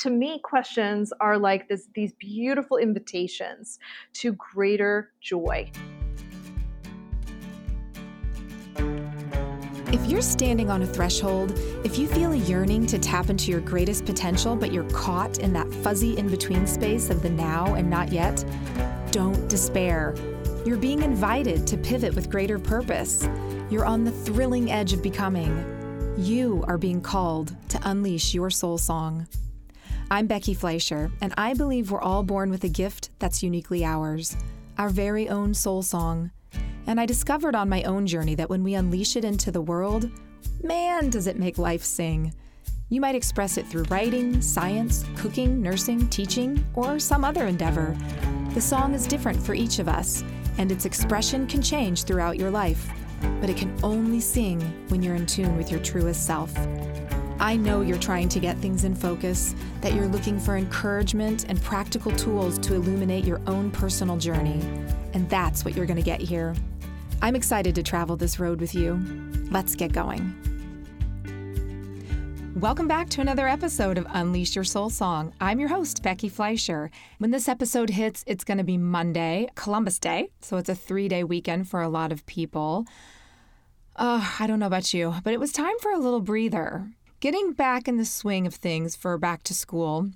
[0.00, 3.78] to me, questions are like this, these beautiful invitations
[4.14, 5.70] to greater joy.
[9.92, 11.52] If you're standing on a threshold,
[11.84, 15.52] if you feel a yearning to tap into your greatest potential, but you're caught in
[15.52, 18.42] that fuzzy in between space of the now and not yet,
[19.10, 20.14] don't despair.
[20.64, 23.28] You're being invited to pivot with greater purpose.
[23.68, 26.14] You're on the thrilling edge of becoming.
[26.16, 29.26] You are being called to unleash your soul song.
[30.12, 34.36] I'm Becky Fleischer, and I believe we're all born with a gift that's uniquely ours
[34.76, 36.32] our very own soul song.
[36.86, 40.10] And I discovered on my own journey that when we unleash it into the world,
[40.64, 42.34] man, does it make life sing.
[42.88, 47.96] You might express it through writing, science, cooking, nursing, teaching, or some other endeavor.
[48.54, 50.24] The song is different for each of us,
[50.58, 52.90] and its expression can change throughout your life,
[53.40, 56.52] but it can only sing when you're in tune with your truest self.
[57.40, 61.60] I know you're trying to get things in focus, that you're looking for encouragement and
[61.62, 64.60] practical tools to illuminate your own personal journey,
[65.14, 66.54] and that's what you're going to get here.
[67.22, 69.02] I'm excited to travel this road with you.
[69.50, 70.36] Let's get going.
[72.56, 75.32] Welcome back to another episode of Unleash Your Soul Song.
[75.40, 76.90] I'm your host, Becky Fleischer.
[77.16, 80.28] When this episode hits, it's going to be Monday, Columbus Day.
[80.42, 82.84] So it's a three day weekend for a lot of people.
[83.96, 86.90] Uh, I don't know about you, but it was time for a little breather.
[87.20, 90.08] Getting back in the swing of things for back to school.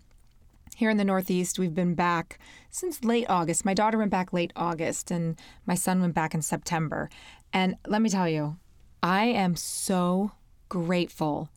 [0.75, 2.39] Here in the Northeast, we've been back
[2.71, 3.63] since late August.
[3.63, 7.11] My daughter went back late August, and my son went back in September.
[7.53, 8.57] And let me tell you,
[9.03, 10.33] I am so
[10.71, 11.51] grateful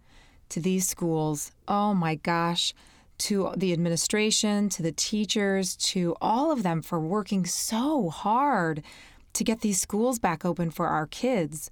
[0.50, 1.54] to these schools.
[1.66, 2.74] Oh my gosh.
[3.20, 8.84] To the administration, to the teachers, to all of them for working so hard
[9.32, 11.72] to get these schools back open for our kids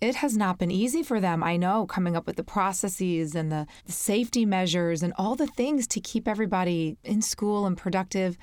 [0.00, 1.42] it has not been easy for them.
[1.42, 5.86] I know coming up with the processes and the, safety measures and all the things
[5.88, 8.38] to keep everybody in school and productive.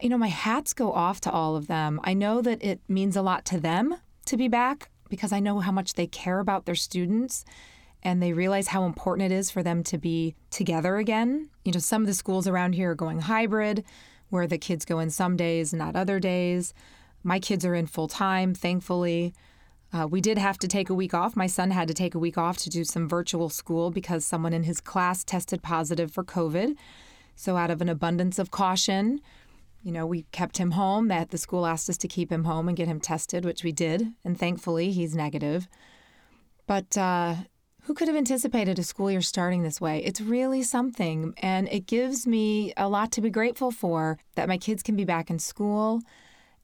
[0.00, 2.00] You know, my hats go off to all of them.
[2.04, 3.96] I know that it means a lot to them
[4.26, 7.44] to be back because I know how much they care about their students
[8.02, 11.48] and they realize how important it is for them to be together again.
[11.64, 13.84] You know, some of the schools around here are going hybrid
[14.28, 16.74] where the kids go in some days, not other days.
[17.22, 19.32] My kids are in full time, thankfully.
[19.94, 21.36] Uh, we did have to take a week off.
[21.36, 24.52] My son had to take a week off to do some virtual school because someone
[24.52, 26.74] in his class tested positive for COVID.
[27.36, 29.20] So, out of an abundance of caution,
[29.84, 31.06] you know, we kept him home.
[31.06, 33.70] That the school asked us to keep him home and get him tested, which we
[33.70, 35.68] did, and thankfully he's negative.
[36.66, 37.36] But uh,
[37.82, 40.02] who could have anticipated a school year starting this way?
[40.04, 44.58] It's really something, and it gives me a lot to be grateful for that my
[44.58, 46.00] kids can be back in school,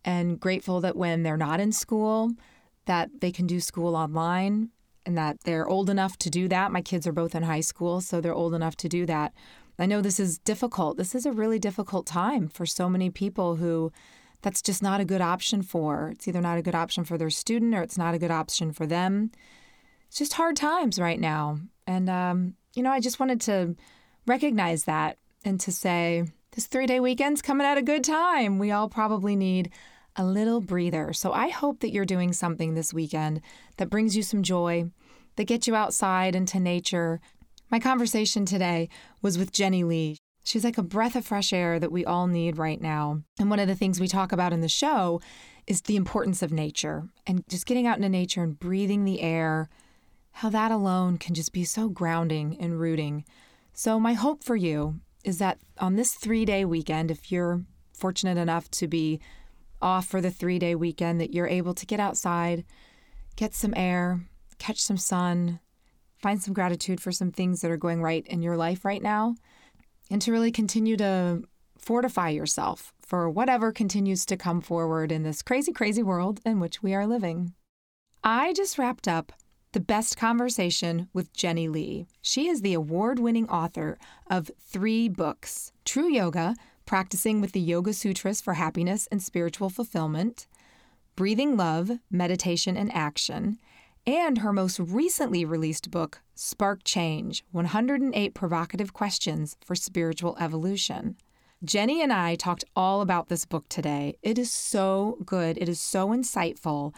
[0.05, 2.33] and grateful that when they're not in school,
[2.87, 4.71] that they can do school online
[5.07, 6.73] and that they're old enough to do that.
[6.73, 9.33] My kids are both in high school, so they're old enough to do that.
[9.79, 10.99] I know this is difficult.
[10.99, 13.93] This is a really difficult time for so many people who
[14.43, 16.11] that's just not a good option for.
[16.11, 18.73] It's either not a good option for their student or it's not a good option
[18.73, 19.31] for them.
[20.09, 21.61] It's just hard times right now.
[21.87, 23.77] And, um, you know, I just wanted to
[24.27, 28.59] recognize that and to say, this three day weekend's coming at a good time.
[28.59, 29.71] We all probably need
[30.17, 31.13] a little breather.
[31.13, 33.41] So I hope that you're doing something this weekend
[33.77, 34.91] that brings you some joy,
[35.37, 37.21] that gets you outside into nature.
[37.71, 38.89] My conversation today
[39.23, 40.19] was with Jennie Lee.
[40.43, 43.23] She's like a breath of fresh air that we all need right now.
[43.39, 45.21] And one of the things we talk about in the show
[45.67, 49.69] is the importance of nature and just getting out into nature and breathing the air,
[50.33, 53.25] how that alone can just be so grounding and rooting.
[53.73, 58.39] So, my hope for you is that on this three day weekend, if you're fortunate
[58.39, 59.21] enough to be
[59.83, 62.65] off for the three day weekend that you're able to get outside,
[63.37, 64.21] get some air,
[64.59, 65.61] catch some sun,
[66.19, 69.35] find some gratitude for some things that are going right in your life right now,
[70.11, 71.43] and to really continue to
[71.79, 76.83] fortify yourself for whatever continues to come forward in this crazy, crazy world in which
[76.83, 77.55] we are living.
[78.23, 79.33] I just wrapped up
[79.73, 82.07] the best conversation with Jennie Lee.
[82.21, 83.99] She is the award winning author
[84.29, 86.55] of three books True Yoga,
[86.91, 90.49] practicing with the Yoga Sutras for happiness and spiritual fulfillment,
[91.15, 93.61] Breathing Love, Meditation and Action,
[94.09, 101.15] and her most recently released book, Spark Change 108 Provocative Questions for Spiritual Evolution.
[101.63, 104.17] Jennie and I talked all about this book today.
[104.21, 106.93] It is so good, it is so insightful.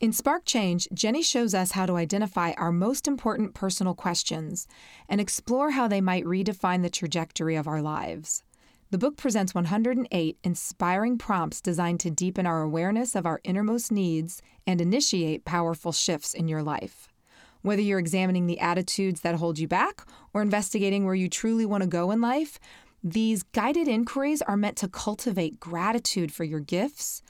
[0.00, 4.66] In Spark Change, Jennie shows us how to identify our most important personal questions
[5.06, 8.42] and explore how they might redefine the trajectory of our lives.
[8.90, 14.42] The book presents 108 inspiring prompts designed to deepen our awareness of our innermost needs
[14.66, 17.08] and initiate powerful shifts in your life.
[17.62, 21.82] Whether you're examining the attitudes that hold you back or investigating where you truly want
[21.82, 22.60] to go in life,
[23.02, 27.22] these guided inquiries are meant to cultivate gratitude for your gifts,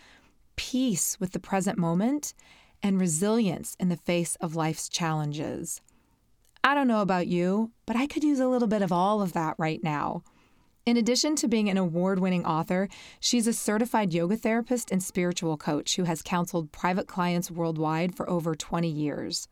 [0.56, 2.34] peace with the present moment,
[2.82, 5.80] and resilience in the face of life's challenges.
[6.62, 9.32] I don't know about you, but I could use a little bit of all of
[9.34, 10.24] that right now.
[10.86, 12.88] In addition to being an award winning author,
[13.18, 18.28] she's a certified yoga therapist and spiritual coach who has counseled private clients worldwide for
[18.28, 19.48] over 20 years.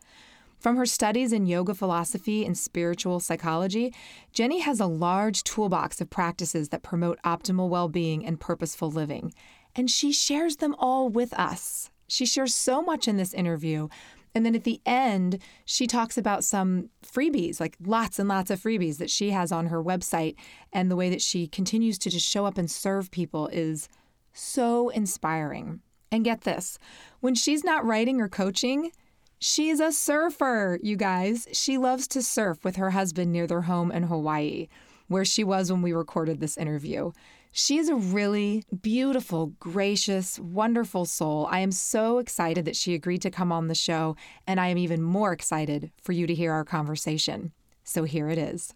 [0.59, 3.95] From her studies in yoga philosophy and spiritual psychology,
[4.35, 9.33] Jennie has a large toolbox of practices that promote optimal well being and purposeful living,
[9.75, 11.91] and she shares them all with us.
[12.09, 13.89] She shares so much in this interview.
[14.35, 18.61] And then at the end, she talks about some freebies, like lots and lots of
[18.61, 20.37] freebies that she has on her website.
[20.73, 23.89] And the way that she continues to just show up and serve people is
[24.33, 25.81] so inspiring.
[26.11, 26.79] And get this
[27.21, 28.93] when she's not writing or coaching,
[29.39, 31.49] she's a surfer, you guys.
[31.53, 34.69] She loves to surf with her husband near their home in Hawaii,
[35.09, 37.13] where she was when we recorded this interview.
[37.55, 41.47] She is a really beautiful, gracious, wonderful soul.
[41.51, 44.17] I am so excited that she agreed to come on the show,
[44.47, 47.53] and I am even more excited for you to hear our conversation.
[47.85, 48.73] So here it is.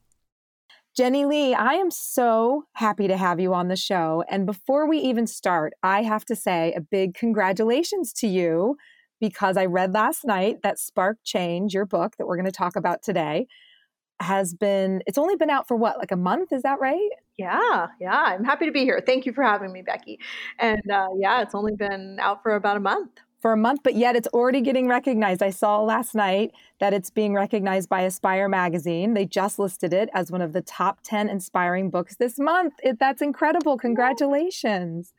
[0.95, 4.25] Jennie Lee, I am so happy to have you on the show.
[4.29, 8.77] And before we even start, I have to say a big congratulations to you
[9.21, 12.77] because I read last night that Spark Change, your book that we're going to talk
[12.77, 13.47] about today,
[14.21, 16.53] has been, it's only been out for what, like a month?
[16.53, 17.11] Is that right?
[17.39, 18.23] Yeah, yeah.
[18.27, 19.03] I'm happy to be here.
[19.05, 20.19] Thank you for having me, Becky.
[20.59, 23.11] And uh, yeah, it's only been out for about a month.
[23.43, 25.43] For a month, but yet it's already getting recognized.
[25.43, 29.15] I saw last night that it's being recognized by Aspire Magazine.
[29.15, 32.75] They just listed it as one of the top 10 inspiring books this month.
[32.83, 33.77] It, that's incredible.
[33.79, 35.13] Congratulations.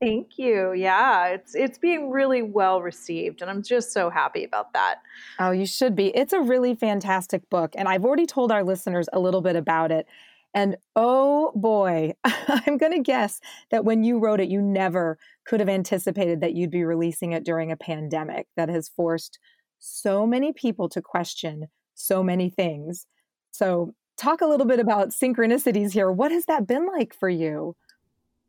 [0.00, 0.74] Thank you.
[0.74, 4.96] Yeah, it's it's being really well received and I'm just so happy about that.
[5.38, 6.08] Oh, you should be.
[6.08, 9.90] It's a really fantastic book and I've already told our listeners a little bit about
[9.90, 10.06] it.
[10.56, 15.60] And oh boy, I'm going to guess that when you wrote it you never could
[15.60, 19.38] have anticipated that you'd be releasing it during a pandemic that has forced
[19.78, 23.06] so many people to question so many things.
[23.50, 26.10] So, talk a little bit about synchronicities here.
[26.10, 27.76] What has that been like for you?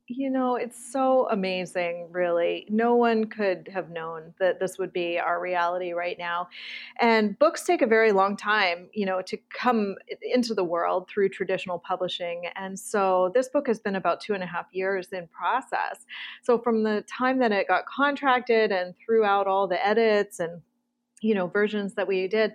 [0.09, 2.65] You know, it's so amazing, really.
[2.69, 6.47] No one could have known that this would be our reality right now.
[7.01, 11.29] And books take a very long time, you know, to come into the world through
[11.29, 12.43] traditional publishing.
[12.55, 16.05] And so this book has been about two and a half years in process.
[16.41, 20.61] So from the time that it got contracted and throughout all the edits and
[21.19, 22.53] you know versions that we did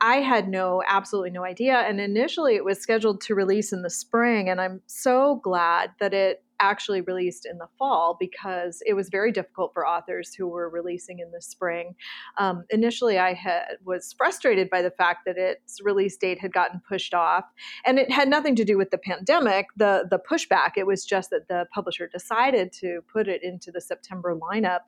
[0.00, 3.90] i had no absolutely no idea and initially it was scheduled to release in the
[3.90, 9.08] spring and i'm so glad that it actually released in the fall because it was
[9.08, 11.94] very difficult for authors who were releasing in the spring.
[12.38, 16.80] Um, initially, I had was frustrated by the fact that its release date had gotten
[16.88, 17.44] pushed off,
[17.84, 19.66] and it had nothing to do with the pandemic.
[19.76, 23.80] the The pushback it was just that the publisher decided to put it into the
[23.80, 24.80] September lineup,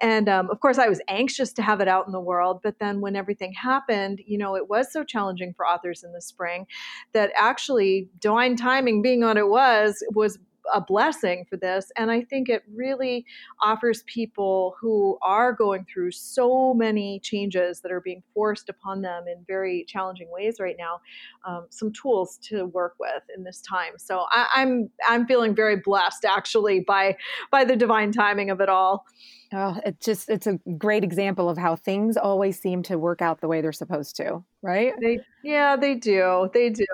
[0.00, 2.60] and um, of course, I was anxious to have it out in the world.
[2.62, 6.22] But then, when everything happened, you know, it was so challenging for authors in the
[6.22, 6.66] spring
[7.12, 10.38] that actually divine timing being on it was was
[10.72, 11.90] a blessing for this.
[11.96, 13.24] And I think it really
[13.62, 19.24] offers people who are going through so many changes that are being forced upon them
[19.28, 21.00] in very challenging ways right now,
[21.46, 23.92] um, some tools to work with in this time.
[23.96, 27.16] So I, I'm I'm feeling very blessed actually by
[27.50, 29.04] by the divine timing of it all.
[29.52, 33.40] Oh, it just it's a great example of how things always seem to work out
[33.40, 34.92] the way they're supposed to, right?
[35.00, 36.50] They yeah, they do.
[36.52, 36.84] They do.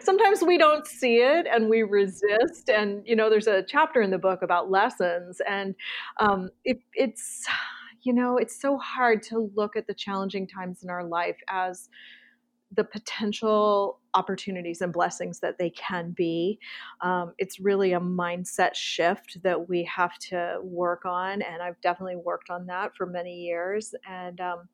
[0.00, 4.10] Sometimes we don't see it and we resist and you know there's a chapter in
[4.10, 5.74] the book about lessons and
[6.20, 7.46] um it, it's
[8.02, 11.88] you know, it's so hard to look at the challenging times in our life as
[12.74, 16.58] the potential opportunities and blessings that they can be.
[17.00, 22.16] Um, it's really a mindset shift that we have to work on, and I've definitely
[22.16, 23.94] worked on that for many years.
[24.08, 24.68] And um,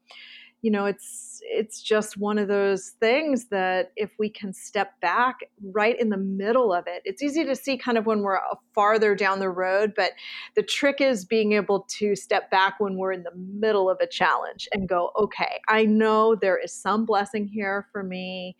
[0.62, 5.36] you know it's it's just one of those things that if we can step back
[5.72, 8.54] right in the middle of it it's easy to see kind of when we're uh,
[8.74, 10.12] farther down the road but
[10.56, 14.06] the trick is being able to step back when we're in the middle of a
[14.06, 18.56] challenge and go okay i know there is some blessing here for me.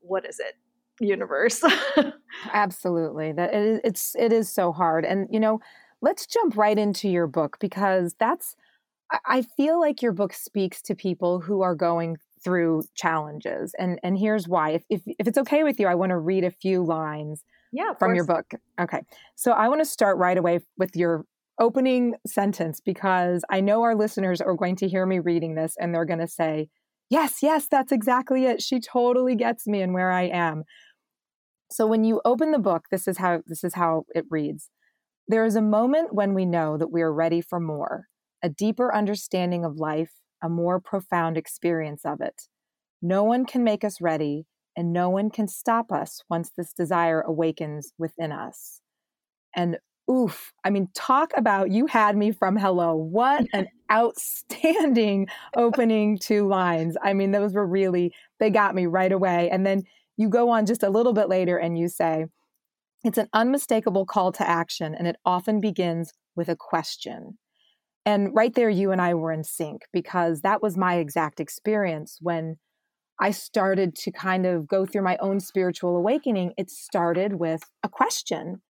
[0.00, 0.54] What is it
[1.00, 1.62] universe?
[2.52, 5.60] Absolutely that it is, it's it is so hard and you know
[6.00, 8.56] let's jump right into your book because that's
[9.24, 13.74] I feel like your book speaks to people who are going through challenges.
[13.78, 14.70] And and here's why.
[14.70, 17.92] If if, if it's okay with you, I want to read a few lines yeah,
[17.98, 18.46] from your book.
[18.80, 19.02] Okay.
[19.34, 21.24] So I want to start right away with your
[21.58, 25.94] opening sentence because I know our listeners are going to hear me reading this and
[25.94, 26.68] they're going to say,
[27.08, 28.60] Yes, yes, that's exactly it.
[28.60, 30.64] She totally gets me and where I am.
[31.70, 34.70] So when you open the book, this is how this is how it reads.
[35.28, 38.06] There is a moment when we know that we are ready for more,
[38.46, 42.42] a deeper understanding of life, a more profound experience of it.
[43.02, 47.22] No one can make us ready, and no one can stop us once this desire
[47.22, 48.80] awakens within us.
[49.56, 52.94] And oof, I mean, talk about you had me from hello.
[52.94, 55.26] What an outstanding
[55.56, 56.96] opening two lines.
[57.02, 59.50] I mean, those were really, they got me right away.
[59.50, 59.82] And then
[60.16, 62.26] you go on just a little bit later and you say,
[63.02, 67.38] it's an unmistakable call to action, and it often begins with a question.
[68.06, 72.18] And right there, you and I were in sync because that was my exact experience
[72.20, 72.56] when
[73.20, 76.52] I started to kind of go through my own spiritual awakening.
[76.56, 78.62] It started with a question.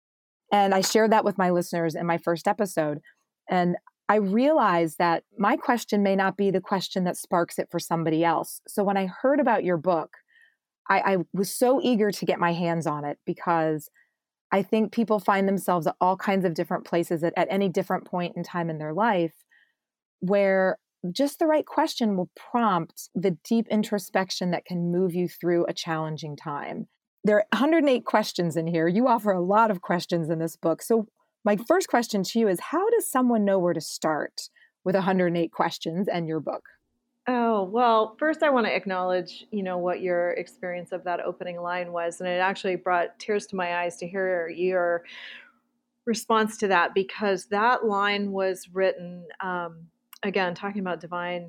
[0.51, 3.01] And I shared that with my listeners in my first episode.
[3.51, 3.77] And
[4.09, 8.25] I realized that my question may not be the question that sparks it for somebody
[8.25, 8.61] else.
[8.67, 10.11] So when I heard about your book,
[10.89, 13.91] I, I was so eager to get my hands on it because
[14.53, 18.05] I think people find themselves at all kinds of different places at, at any different
[18.05, 19.35] point in time in their life
[20.21, 20.79] where
[21.13, 25.73] just the right question will prompt the deep introspection that can move you through a
[25.73, 26.87] challenging time.
[27.25, 28.89] There are 108 questions in here.
[28.89, 30.83] You offer a lot of questions in this book.
[30.83, 31.07] So,
[31.45, 34.49] my first question to you is How does someone know where to start
[34.85, 36.65] with 108 questions and your book?
[37.29, 41.61] Oh, well, first I want to acknowledge, you know, what your experience of that opening
[41.61, 42.21] line was.
[42.21, 45.03] And it actually brought tears to my eyes to hear your
[46.05, 49.89] response to that because that line was written, um,
[50.23, 51.49] again, talking about divine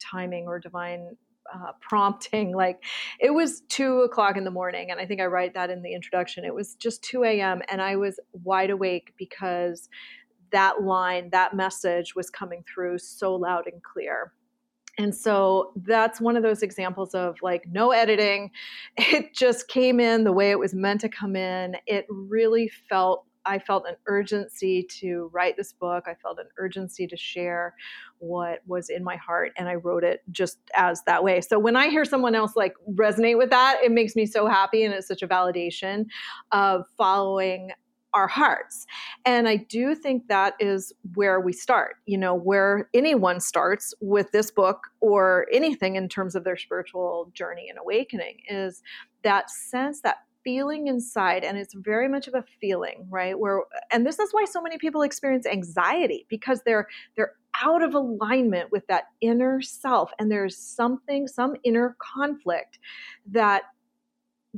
[0.00, 1.16] timing or divine
[1.54, 2.54] uh, prompting.
[2.54, 2.82] Like
[3.20, 4.90] it was two o'clock in the morning.
[4.90, 6.46] And I think I write that in the introduction.
[6.46, 7.60] It was just 2 a.m.
[7.68, 9.90] And I was wide awake because
[10.50, 14.32] that line, that message was coming through so loud and clear
[14.98, 18.50] and so that's one of those examples of like no editing.
[18.98, 21.76] It just came in the way it was meant to come in.
[21.86, 26.04] It really felt I felt an urgency to write this book.
[26.06, 27.74] I felt an urgency to share
[28.18, 31.40] what was in my heart, and I wrote it just as that way.
[31.40, 34.84] So when I hear someone else like resonate with that, it makes me so happy,
[34.84, 36.06] and it's such a validation
[36.52, 37.70] of following
[38.14, 38.86] our hearts.
[39.24, 44.32] And I do think that is where we start, you know, where anyone starts with
[44.32, 48.82] this book or anything in terms of their spiritual journey and awakening is
[49.22, 54.06] that sense, that feeling inside and it's very much of a feeling right where and
[54.06, 56.86] this is why so many people experience anxiety because they're
[57.16, 62.78] they're out of alignment with that inner self and there's something some inner conflict
[63.26, 63.64] that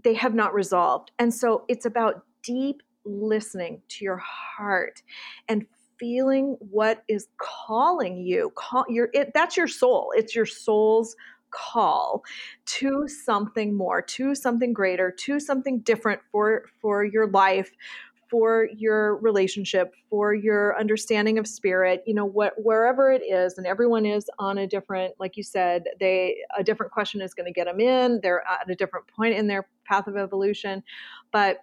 [0.05, 5.03] they have not resolved and so it's about deep listening to your heart
[5.49, 5.67] and
[5.99, 8.53] feeling what is calling you.
[8.57, 10.13] Call your it that's your soul.
[10.17, 11.15] It's your soul's
[11.51, 12.23] call
[12.65, 17.73] to something more to something greater to something different for for your life
[18.31, 22.05] for your relationship for your understanding of spirit.
[22.07, 25.85] You know what wherever it is and everyone is on a different like you said
[25.99, 28.21] they a different question is going to get them in.
[28.23, 30.85] They're at a different point in their path of evolution.
[31.33, 31.59] But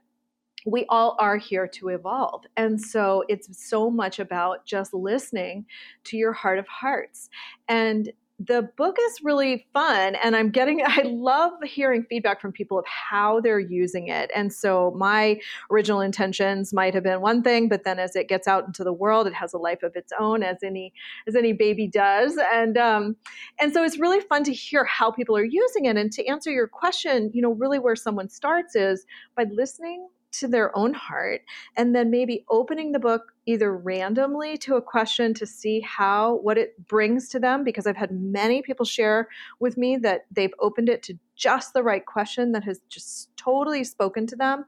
[0.68, 2.44] we all are here to evolve.
[2.58, 5.66] And so it's so much about just listening
[6.04, 7.30] to your heart of hearts.
[7.70, 12.78] And the book is really fun and i'm getting i love hearing feedback from people
[12.78, 15.40] of how they're using it and so my
[15.72, 18.94] original intentions might have been one thing but then as it gets out into the
[18.94, 20.94] world it has a life of its own as any
[21.28, 23.16] as any baby does and um
[23.60, 26.52] and so it's really fun to hear how people are using it and to answer
[26.52, 29.04] your question you know really where someone starts is
[29.36, 30.08] by listening
[30.40, 31.42] to their own heart
[31.76, 36.58] and then maybe opening the book either randomly to a question to see how what
[36.58, 39.30] it brings to them because I've had many people share
[39.60, 43.84] with me that they've opened it to just the right question that has just totally
[43.84, 44.66] spoken to them.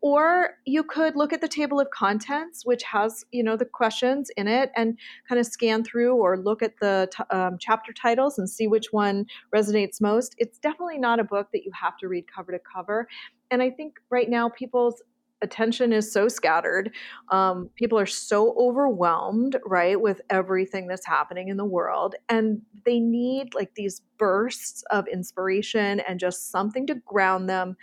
[0.00, 4.30] Or you could look at the table of contents which has you know the questions
[4.36, 4.96] in it and
[5.28, 8.92] kind of scan through or look at the t- um, chapter titles and see which
[8.92, 10.36] one resonates most.
[10.38, 13.08] It's definitely not a book that you have to read cover to cover
[13.50, 15.02] and I think right now people's
[15.42, 16.92] attention is so scattered.
[17.30, 22.14] Um, people are so overwhelmed, right, with everything that's happening in the world.
[22.28, 27.76] And they need like these bursts of inspiration and just something to ground them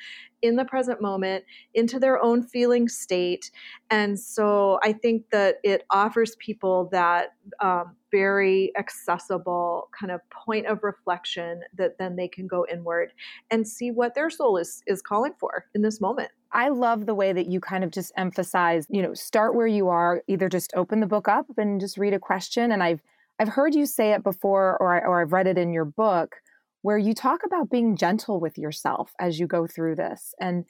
[0.46, 3.52] in the present moment into their own feeling state.
[3.90, 10.66] And so I think that it offers people that um, very accessible kind of point
[10.68, 13.12] of reflection that then they can go inward
[13.52, 16.32] and see what their soul is is calling for in this moment.
[16.52, 19.90] I love the way that you kind of just emphasize, you know, start where you
[19.90, 23.02] are, either just open the book up and just read a question and I've
[23.38, 26.38] I've heard you say it before or, or I've read it in your book
[26.86, 30.36] where you talk about being gentle with yourself as you go through this.
[30.40, 30.66] And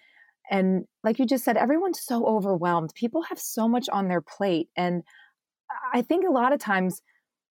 [0.50, 2.94] and like you just said, everyone's so overwhelmed.
[2.96, 4.70] People have so much on their plate.
[4.78, 5.04] And
[5.94, 7.02] I think a lot of times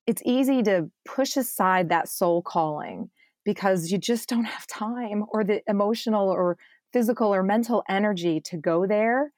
[0.06, 3.10] it's easy to push aside that soul calling
[3.44, 6.56] because you just don't have time or the emotional or
[6.90, 9.30] physical or mental energy to go there.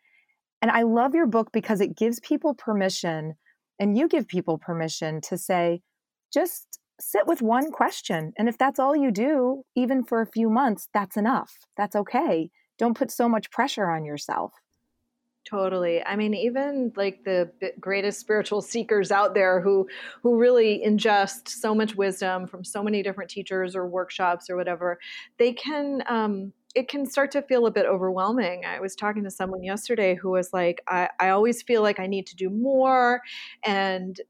[0.63, 3.35] And I love your book because it gives people permission,
[3.81, 5.83] and you give people permission to say,
[6.33, 8.33] just sit with one question.
[8.37, 11.53] And if that's all you do, even for a few months, that's enough.
[11.77, 12.51] That's okay.
[12.79, 14.53] Don't put so much pressure on yourself.
[15.49, 16.05] Totally.
[16.05, 19.89] I mean, even like the greatest spiritual seekers out there who
[20.23, 24.99] who really ingest so much wisdom from so many different teachers or workshops or whatever,
[25.39, 28.65] they can um, it can start to feel a bit overwhelming.
[28.67, 32.07] I was talking to someone yesterday who was like, I, I always feel like I
[32.07, 33.23] need to do more,
[33.65, 34.21] and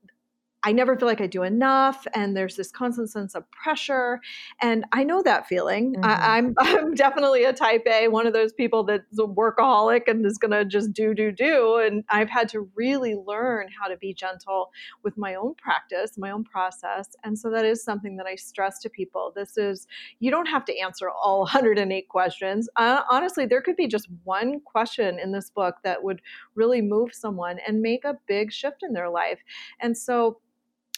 [0.67, 4.21] I never feel like I do enough, and there's this constant sense of pressure.
[4.61, 5.95] And I know that feeling.
[5.95, 6.05] Mm-hmm.
[6.05, 10.09] I, am I'm, I'm definitely a type A, one of those people that's a workaholic
[10.09, 11.77] and is gonna just do do do.
[11.77, 14.71] And I've had to really learn how to be gentle
[15.05, 17.11] with my own practice, my own process.
[17.23, 19.33] And so that is something that I stress to people.
[19.37, 19.87] This is
[20.19, 22.69] you don't have to answer all 108 questions.
[22.75, 26.21] Uh, honestly, there could be just one question in this book that would
[26.57, 29.39] really move someone and make a big shift in their life.
[29.81, 30.41] And so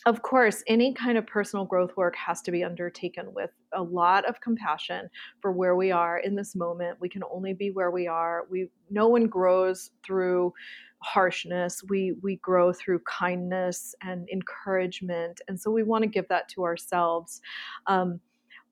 [0.06, 4.24] of course, any kind of personal growth work has to be undertaken with a lot
[4.26, 5.08] of compassion
[5.40, 6.98] for where we are in this moment.
[7.00, 8.46] We can only be where we are.
[8.50, 10.52] We no one grows through
[11.00, 11.82] harshness.
[11.88, 16.64] We we grow through kindness and encouragement, and so we want to give that to
[16.64, 17.40] ourselves.
[17.86, 18.20] Um,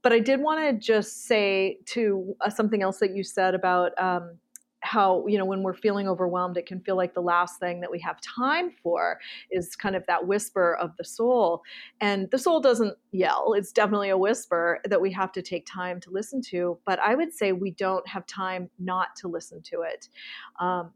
[0.03, 3.91] but I did want to just say to uh, something else that you said about
[4.01, 4.39] um,
[4.87, 7.91] how you know when we're feeling overwhelmed it can feel like the last thing that
[7.91, 9.19] we have time for
[9.51, 11.63] is kind of that whisper of the soul.
[12.01, 13.55] And the soul doesn't yell.
[13.57, 17.15] It's definitely a whisper that we have to take time to listen to but i
[17.15, 20.09] would say we don't have time not to listen to it.
[20.61, 20.93] Um,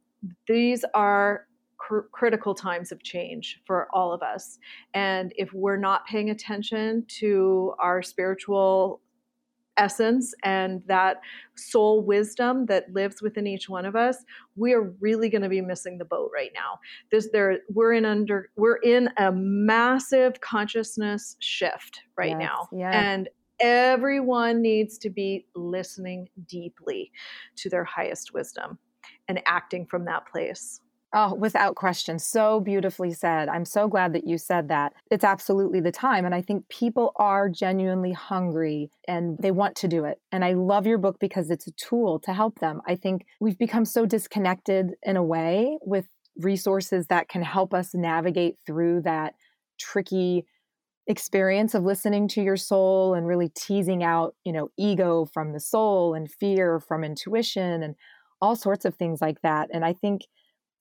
[0.46, 4.58] these are cr- critical times of change for all of us.
[4.94, 9.00] And if we're not paying attention to our spiritual
[9.80, 11.20] essence and that
[11.56, 14.18] soul wisdom that lives within each one of us
[14.56, 16.78] we are really going to be missing the boat right now.
[17.10, 22.68] There's there we're in under we're in a massive consciousness shift right yes, now.
[22.72, 22.94] yes.
[22.94, 23.28] and
[23.60, 27.10] everyone needs to be listening deeply
[27.56, 28.78] to their highest wisdom
[29.28, 30.80] and acting from that place
[31.12, 32.20] Oh, without question.
[32.20, 33.48] So beautifully said.
[33.48, 34.92] I'm so glad that you said that.
[35.10, 36.24] It's absolutely the time.
[36.24, 40.20] And I think people are genuinely hungry and they want to do it.
[40.30, 42.80] And I love your book because it's a tool to help them.
[42.86, 47.92] I think we've become so disconnected in a way with resources that can help us
[47.92, 49.34] navigate through that
[49.80, 50.46] tricky
[51.08, 55.60] experience of listening to your soul and really teasing out, you know, ego from the
[55.60, 57.96] soul and fear from intuition and
[58.40, 59.68] all sorts of things like that.
[59.72, 60.22] And I think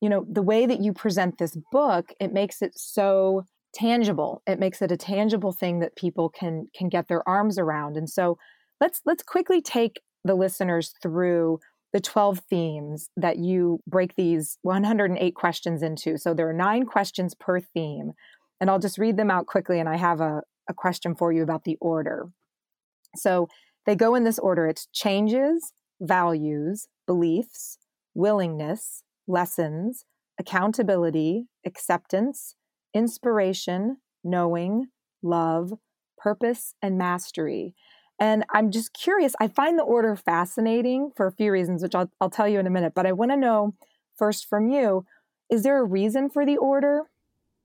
[0.02, 4.42] you know the way that you present this book it makes it so tangible.
[4.48, 7.98] It makes it a tangible thing that people can can get their arms around.
[7.98, 8.38] And so
[8.82, 11.60] let's let's quickly take the listeners through
[11.92, 16.18] the 12 themes that you break these 108 questions into.
[16.18, 18.14] So there are nine questions per theme
[18.60, 21.44] and i'll just read them out quickly and i have a, a question for you
[21.44, 22.30] about the order.
[23.16, 23.48] So
[23.86, 24.68] they go in this order.
[24.68, 27.78] It's changes values beliefs
[28.14, 30.04] willingness lessons,
[30.40, 32.56] accountability, acceptance,
[32.94, 34.88] inspiration, knowing,
[35.22, 35.74] love,
[36.18, 37.76] purpose, and mastery.
[38.20, 42.12] And I'm just curious, I find the order fascinating for a few reasons, which I'll,
[42.20, 42.94] I'll tell you in a minute.
[42.94, 43.76] But I want to know
[44.18, 45.06] first from you
[45.50, 47.04] is there a reason for the order?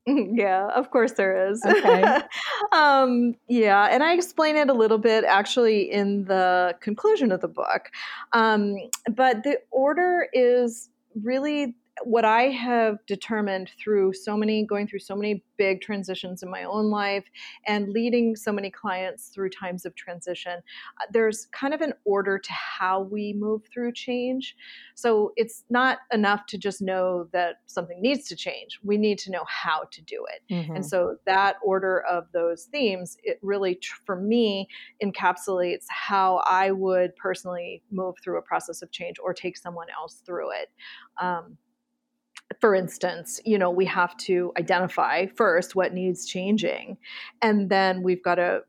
[0.06, 1.64] Yeah, of course there is.
[1.64, 2.04] Okay.
[2.72, 7.48] um, yeah, and I explain it a little bit actually in the conclusion of the
[7.48, 7.90] book.
[8.34, 8.76] Um,
[9.10, 10.90] but the order is
[11.22, 16.50] really what I have determined through so many, going through so many big transitions in
[16.50, 17.24] my own life
[17.66, 22.38] and leading so many clients through times of transition, uh, there's kind of an order
[22.38, 24.56] to how we move through change.
[24.96, 28.80] So it's not enough to just know that something needs to change.
[28.82, 30.52] We need to know how to do it.
[30.52, 30.76] Mm-hmm.
[30.76, 34.68] And so that order of those themes, it really, for me,
[35.02, 40.22] encapsulates how I would personally move through a process of change or take someone else
[40.26, 40.70] through it.
[41.20, 41.56] Um,
[42.60, 46.96] for instance, you know, we have to identify first what needs changing.
[47.42, 48.62] And then we've got to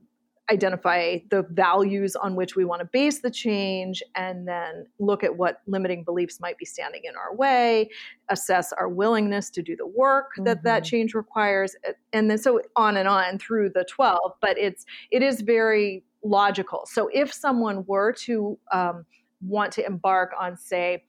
[0.52, 5.36] identify the values on which we want to base the change and then look at
[5.36, 7.90] what limiting beliefs might be standing in our way
[8.30, 10.68] assess our willingness to do the work that mm-hmm.
[10.68, 11.76] that change requires
[12.14, 16.86] and then so on and on through the 12 but it's it is very logical.
[16.86, 19.06] So if someone were to um,
[19.42, 21.06] want to embark on, say,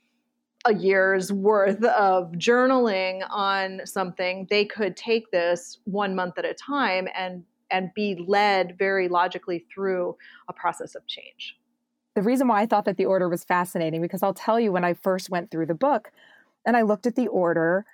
[0.67, 6.55] a year's worth of journaling on something, they could take this one month at a
[6.55, 10.17] time and and be led very logically through
[10.49, 11.57] a process of change.
[12.15, 14.85] The reason why I thought that the order was fascinating because I'll tell you when
[14.85, 16.13] I first went through the book
[16.65, 17.85] and I looked at the order,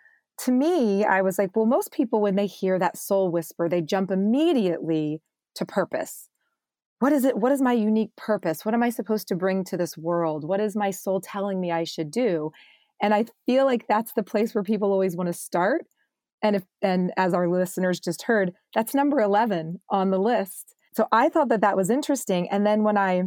[0.41, 3.81] to me, I was like, well, most people, when they hear that soul whisper, they
[3.81, 5.23] jump immediately
[5.55, 6.29] to purpose
[7.03, 8.65] what is it what is my unique purpose?
[8.65, 10.45] What am i supposed to bring to this world?
[10.45, 12.53] What is my soul telling me i should do?
[13.03, 15.85] And i feel like that's the place where people always want to start
[16.43, 20.77] and if and as our listeners just heard that's number 11 on the list.
[20.95, 23.25] So i thought that that was interesting and then when i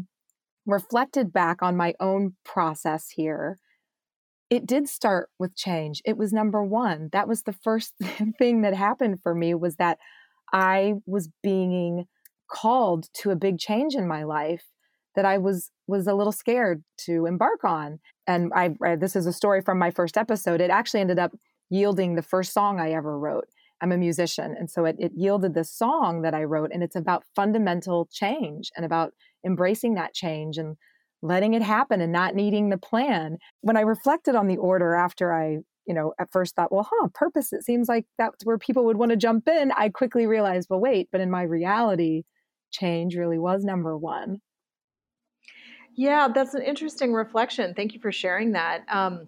[0.65, 3.59] reflected back on my own process here
[4.49, 6.01] it did start with change.
[6.05, 7.93] It was number 1 that was the first
[8.39, 9.97] thing that happened for me was that
[10.53, 12.05] i was being
[12.49, 14.63] called to a big change in my life
[15.15, 17.99] that I was was a little scared to embark on.
[18.27, 20.61] And I, I this is a story from my first episode.
[20.61, 21.31] It actually ended up
[21.69, 23.47] yielding the first song I ever wrote.
[23.81, 26.95] I'm a musician, and so it, it yielded this song that I wrote, and it's
[26.95, 29.13] about fundamental change and about
[29.45, 30.77] embracing that change and
[31.21, 33.37] letting it happen and not needing the plan.
[33.61, 37.09] When I reflected on the order after I you know, at first thought, well, huh,
[37.13, 39.71] purpose, it seems like that's where people would want to jump in.
[39.71, 42.23] I quickly realized, well, wait, but in my reality,
[42.77, 44.41] change really was number one.
[45.95, 47.73] Yeah, that's an interesting reflection.
[47.73, 48.83] Thank you for sharing that.
[48.89, 49.27] Um,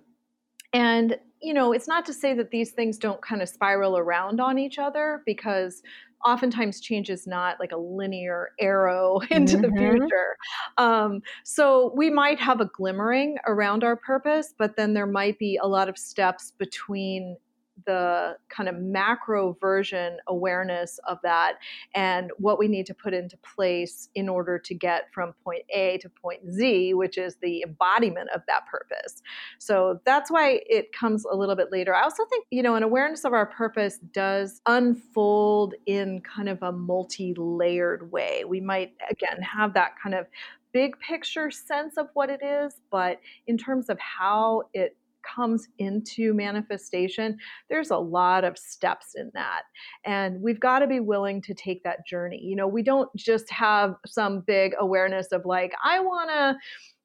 [0.73, 4.41] and, you know, it's not to say that these things don't kind of spiral around
[4.41, 5.81] on each other because
[6.25, 9.75] oftentimes change is not like a linear arrow into mm-hmm.
[9.75, 10.37] the future.
[10.77, 15.57] Um, so we might have a glimmering around our purpose, but then there might be
[15.61, 17.37] a lot of steps between
[17.85, 21.55] the kind of macro version awareness of that
[21.93, 25.97] and what we need to put into place in order to get from point A
[25.99, 29.21] to point Z, which is the embodiment of that purpose.
[29.59, 31.95] So that's why it comes a little bit later.
[31.95, 36.61] I also think, you know, an awareness of our purpose does unfold in kind of
[36.63, 38.43] a multi layered way.
[38.47, 40.27] We might, again, have that kind of
[40.73, 44.95] big picture sense of what it is, but in terms of how it
[45.35, 47.37] comes into manifestation,
[47.69, 49.63] there's a lot of steps in that.
[50.05, 52.41] And we've got to be willing to take that journey.
[52.41, 56.57] You know, we don't just have some big awareness of like, I want to,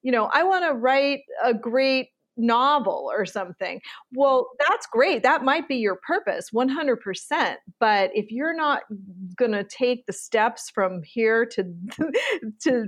[0.03, 3.81] you know, I want to write a great novel or something.
[4.13, 5.23] Well, that's great.
[5.23, 7.57] That might be your purpose 100%.
[7.79, 8.83] But if you're not
[9.37, 11.65] going to take the steps from here to
[12.63, 12.87] to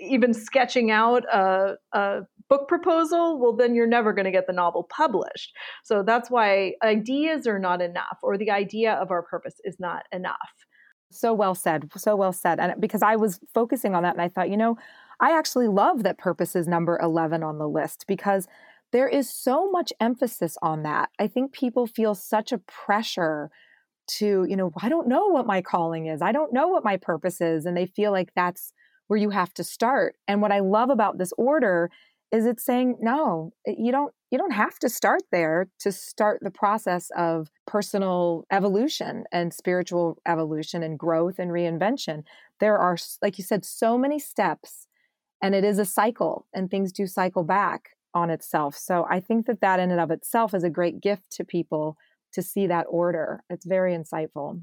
[0.00, 4.52] even sketching out a, a book proposal, well, then you're never going to get the
[4.52, 5.54] novel published.
[5.82, 10.04] So that's why ideas are not enough, or the idea of our purpose is not
[10.12, 10.66] enough.
[11.10, 11.90] So well said.
[11.96, 12.58] So well said.
[12.58, 14.76] And because I was focusing on that and I thought, you know,
[15.20, 18.48] I actually love that purpose is number 11 on the list because
[18.92, 21.10] there is so much emphasis on that.
[21.18, 23.50] I think people feel such a pressure
[24.06, 26.20] to, you know, I don't know what my calling is.
[26.20, 27.64] I don't know what my purpose is.
[27.64, 28.72] And they feel like that's
[29.06, 30.16] where you have to start.
[30.26, 31.90] And what I love about this order
[32.34, 36.50] is it's saying no you don't you don't have to start there to start the
[36.50, 42.24] process of personal evolution and spiritual evolution and growth and reinvention.
[42.58, 44.88] There are like you said so many steps
[45.40, 48.76] and it is a cycle and things do cycle back on itself.
[48.76, 51.96] So i think that that in and of itself is a great gift to people
[52.32, 53.44] to see that order.
[53.48, 54.60] It's very insightful.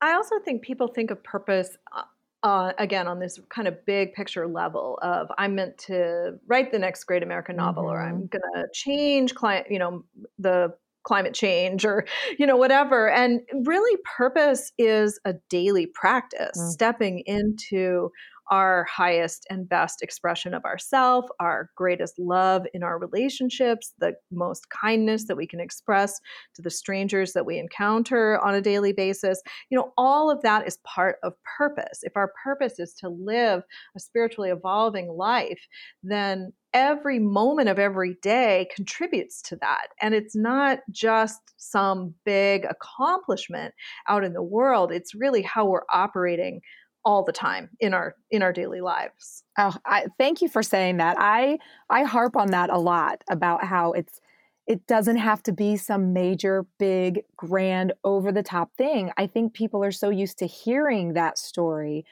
[0.00, 2.02] I also think people think of purpose uh,
[2.42, 6.78] uh, again on this kind of big picture level of I'm meant to write the
[6.78, 7.92] next great American novel, mm-hmm.
[7.92, 8.38] or I'm mm-hmm.
[8.38, 10.04] going to change client, you know,
[10.38, 12.06] the climate change, or
[12.38, 13.10] you know, whatever.
[13.10, 16.70] And really, purpose is a daily practice, mm-hmm.
[16.70, 18.10] stepping into
[18.50, 24.68] our highest and best expression of ourself, our greatest love in our relationships, the most
[24.70, 26.20] kindness that we can express
[26.54, 29.40] to the strangers that we encounter on a daily basis.
[29.70, 32.00] You know, all of that is part of purpose.
[32.02, 33.62] If our purpose is to live
[33.96, 35.60] a spiritually evolving life,
[36.02, 39.88] then every moment of every day contributes to that.
[40.00, 43.74] And it's not just some big accomplishment
[44.08, 46.60] out in the world, it's really how we're operating
[47.04, 49.42] all the time in our in our daily lives.
[49.58, 51.16] Oh, I, thank you for saying that.
[51.18, 51.58] I
[51.88, 54.20] I harp on that a lot about how it's
[54.66, 59.10] it doesn't have to be some major, big, grand, over the top thing.
[59.16, 62.04] I think people are so used to hearing that story,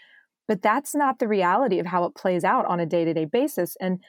[0.48, 3.26] but that's not the reality of how it plays out on a day to day
[3.26, 3.76] basis.
[3.80, 4.00] And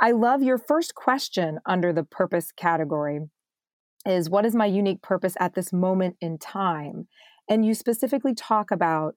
[0.00, 3.20] I love your first question under the purpose category
[4.04, 7.06] is what is my unique purpose at this moment in time?
[7.48, 9.14] And you specifically talk about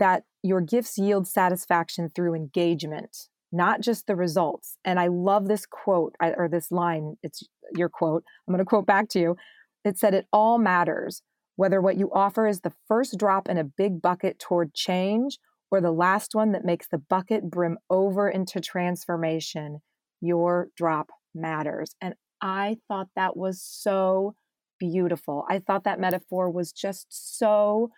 [0.00, 4.76] that your gifts yield satisfaction through engagement, not just the results.
[4.84, 7.16] And I love this quote or this line.
[7.22, 7.42] It's
[7.76, 8.24] your quote.
[8.46, 9.36] I'm going to quote back to you.
[9.84, 11.22] It said, It all matters,
[11.56, 15.38] whether what you offer is the first drop in a big bucket toward change
[15.70, 19.80] or the last one that makes the bucket brim over into transformation.
[20.20, 21.94] Your drop matters.
[22.00, 24.34] And I thought that was so
[24.78, 25.44] beautiful.
[25.48, 27.90] I thought that metaphor was just so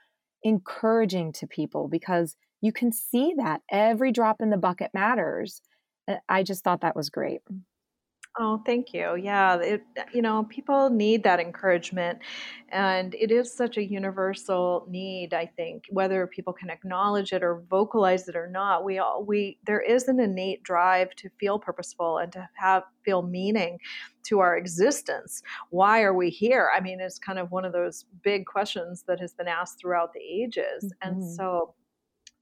[0.43, 5.61] encouraging to people because you can see that every drop in the bucket matters.
[6.09, 7.41] Eh, I just thought that was great.
[8.39, 9.15] Oh, thank you.
[9.17, 9.83] Yeah, it,
[10.15, 12.19] you know, people need that encouragement,
[12.71, 15.35] and it is such a universal need.
[15.35, 19.59] I think whether people can acknowledge it or vocalize it or not, we all we
[19.67, 23.79] there is an innate drive to feel purposeful and to have feel meaning
[24.29, 25.43] to our existence.
[25.69, 26.71] Why are we here?
[26.75, 30.15] I mean, it's kind of one of those big questions that has been asked throughout
[30.15, 31.07] the ages, mm-hmm.
[31.07, 31.75] and so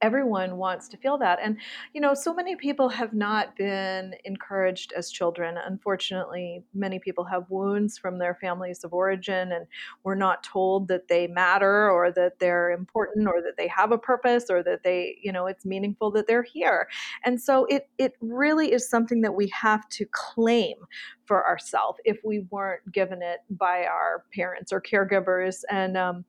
[0.03, 1.59] everyone wants to feel that and
[1.93, 5.57] you know so many people have not been encouraged as children.
[5.65, 9.67] Unfortunately many people have wounds from their families of origin and
[10.05, 13.99] we're not told that they matter or that they're important or that they have a
[13.99, 16.89] purpose or that they you know it's meaningful that they're here.
[17.25, 20.77] And so it it really is something that we have to claim
[21.25, 25.63] for ourselves if we weren't given it by our parents or caregivers.
[25.71, 26.25] And um,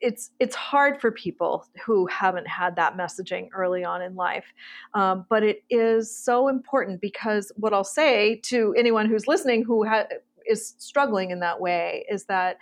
[0.00, 4.46] it's it's hard for people who haven't had that messaging early on in life
[4.94, 9.86] um, but it is so important because what i'll say to anyone who's listening who
[9.86, 10.06] ha-
[10.46, 12.58] is struggling in that way is that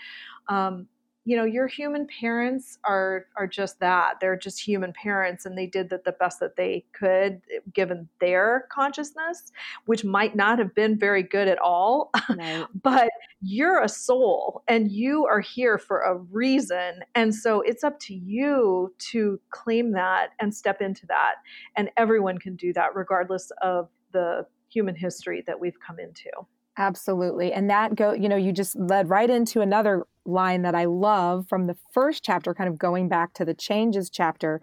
[0.49, 0.87] um,
[1.27, 5.67] you know your human parents are are just that they're just human parents and they
[5.67, 9.51] did that the best that they could eh, given their consciousness
[9.87, 12.11] which might not have been very good at all
[12.83, 13.11] but
[13.43, 18.15] you're a soul and you are here for a reason and so it's up to
[18.15, 21.35] you to claim that and step into that
[21.77, 26.31] and everyone can do that regardless of the human history that we've come into
[26.79, 27.53] Absolutely.
[27.53, 31.47] And that go, you know, you just led right into another line that I love
[31.49, 34.61] from the first chapter, kind of going back to the changes chapter.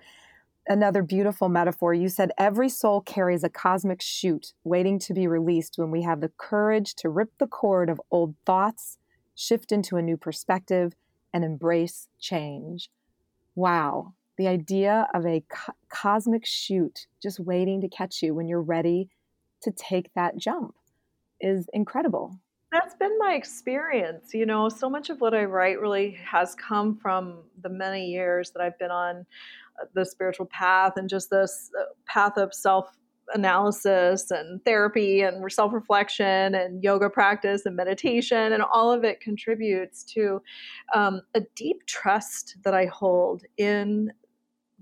[0.68, 1.94] Another beautiful metaphor.
[1.94, 6.22] You said every soul carries a cosmic chute waiting to be released when we have
[6.22, 8.98] the courage to rip the cord of old thoughts,
[9.36, 10.94] shift into a new perspective,
[11.34, 12.90] and embrace change.
[13.56, 14.14] Wow.
[14.38, 19.10] The idea of a co- cosmic chute just waiting to catch you when you're ready
[19.62, 20.76] to take that jump
[21.44, 22.40] is incredible.
[22.72, 24.34] That's been my experience.
[24.34, 28.52] You know, so much of what I write really has come from the many years
[28.52, 29.26] that I've been on
[29.80, 32.88] uh, the spiritual path and just this uh, path of self
[33.34, 38.54] analysis and therapy and self reflection and yoga practice and meditation.
[38.54, 40.42] And all of it contributes to
[40.96, 44.12] um, a deep trust that I hold in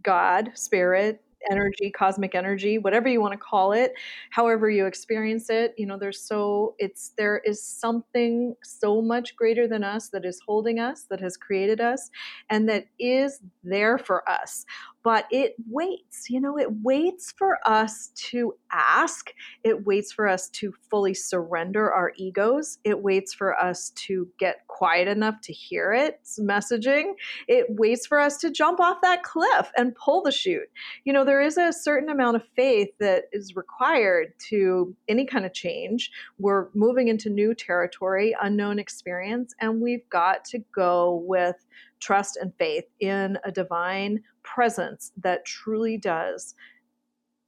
[0.04, 3.94] God, spirit, energy, cosmic energy, whatever you want to call it,
[4.30, 5.74] however you experience it.
[5.78, 10.40] You know, there's so, it's, there is something so much greater than us that is
[10.46, 12.10] holding us, that has created us,
[12.50, 14.66] and that is there for us
[15.04, 19.32] but it waits you know it waits for us to ask
[19.64, 24.68] it waits for us to fully surrender our egos it waits for us to get
[24.68, 27.14] quiet enough to hear its messaging
[27.48, 30.70] it waits for us to jump off that cliff and pull the chute.
[31.04, 35.46] You know there is a certain amount of faith that is required to any kind
[35.46, 36.12] of change.
[36.40, 41.56] We're moving into new territory unknown experience and we've got to go with
[42.00, 44.22] trust and faith in a divine
[44.54, 46.56] presence that truly does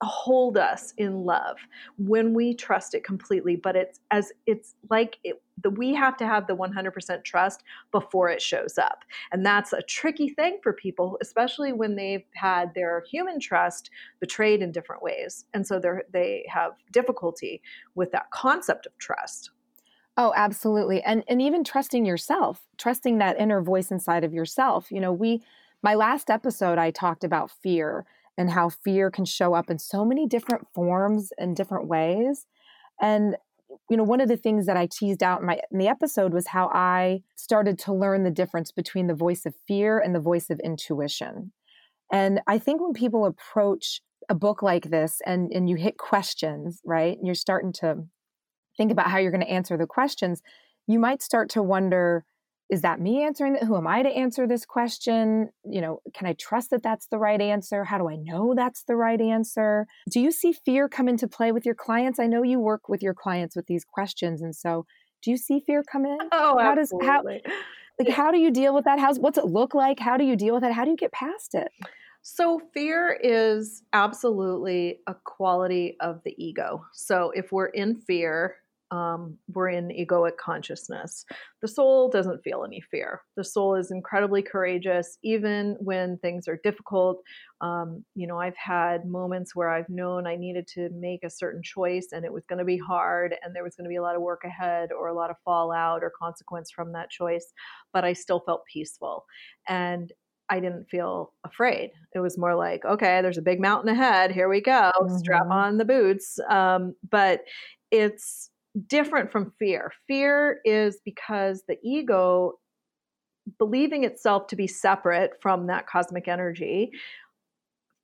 [0.03, 1.57] hold us in love
[1.97, 6.25] when we trust it completely but it's as it's like it, the, we have to
[6.25, 11.17] have the 100% trust before it shows up and that's a tricky thing for people
[11.21, 13.89] especially when they've had their human trust
[14.19, 17.61] betrayed in different ways and so they they have difficulty
[17.95, 19.51] with that concept of trust
[20.15, 21.01] Oh, absolutely.
[21.01, 24.91] And and even trusting yourself, trusting that inner voice inside of yourself.
[24.91, 25.41] You know, we
[25.83, 28.05] my last episode I talked about fear
[28.37, 32.47] and how fear can show up in so many different forms and different ways.
[33.01, 33.35] And
[33.89, 36.33] you know, one of the things that I teased out in my in the episode
[36.33, 40.19] was how I started to learn the difference between the voice of fear and the
[40.19, 41.51] voice of intuition.
[42.11, 46.81] And I think when people approach a book like this and and you hit questions,
[46.85, 47.17] right?
[47.17, 48.05] And you're starting to
[48.77, 50.41] think about how you're going to answer the questions,
[50.87, 52.25] you might start to wonder
[52.73, 55.49] is that me answering that who am i to answer this question?
[55.63, 57.83] You know can i trust that that's the right answer?
[57.83, 59.85] How do i know that's the right answer?
[60.09, 62.19] Do you see fear come into play with your clients?
[62.19, 64.87] I know you work with your clients with these questions and so
[65.21, 66.17] do you see fear come in?
[66.31, 67.41] Oh how absolutely.
[67.43, 67.59] does how
[67.99, 68.97] like how do you deal with that?
[68.97, 69.99] How's what's it look like?
[69.99, 70.71] How do you deal with it?
[70.71, 71.71] How do you get past it?
[72.25, 76.85] So, fear is absolutely a quality of the ego.
[76.93, 78.55] So, if we're in fear,
[78.93, 81.25] um, we're in egoic consciousness.
[81.63, 83.21] The soul doesn't feel any fear.
[83.35, 87.23] The soul is incredibly courageous, even when things are difficult.
[87.59, 91.63] Um, you know, I've had moments where I've known I needed to make a certain
[91.63, 94.01] choice and it was going to be hard and there was going to be a
[94.03, 97.51] lot of work ahead or a lot of fallout or consequence from that choice,
[97.93, 99.25] but I still felt peaceful.
[99.67, 100.13] And
[100.49, 101.91] I didn't feel afraid.
[102.13, 104.29] It was more like, okay, there's a big mountain ahead.
[104.29, 104.91] Here we go.
[104.95, 105.17] Mm-hmm.
[105.17, 106.37] Strap on the boots.
[106.47, 107.41] Um, but
[107.89, 108.51] it's
[108.87, 109.91] different from fear.
[110.07, 112.53] Fear is because the ego,
[113.57, 116.91] believing itself to be separate from that cosmic energy,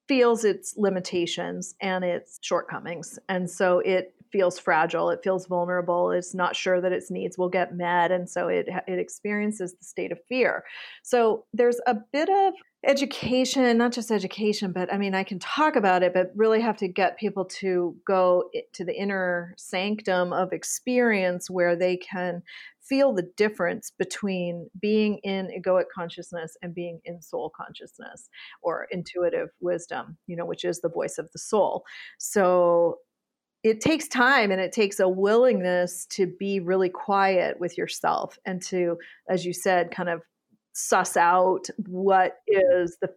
[0.07, 3.19] feels its limitations and its shortcomings.
[3.29, 7.49] And so it feels fragile, it feels vulnerable, it's not sure that its needs will
[7.49, 8.11] get met.
[8.11, 10.63] And so it, it experiences the state of fear.
[11.03, 12.53] So there's a bit of
[12.85, 16.77] education, not just education, but I mean, I can talk about it, but really have
[16.77, 22.41] to get people to go to the inner sanctum of experience where they can
[22.81, 28.29] feel the difference between being in egoic consciousness and being in soul consciousness
[28.61, 31.83] or intuitive wisdom, you know, which is the voice of the soul.
[32.17, 32.99] So
[33.61, 38.61] it takes time and it takes a willingness to be really quiet with yourself and
[38.63, 38.97] to,
[39.29, 40.21] as you said, kind of
[40.79, 43.09] suss out what is the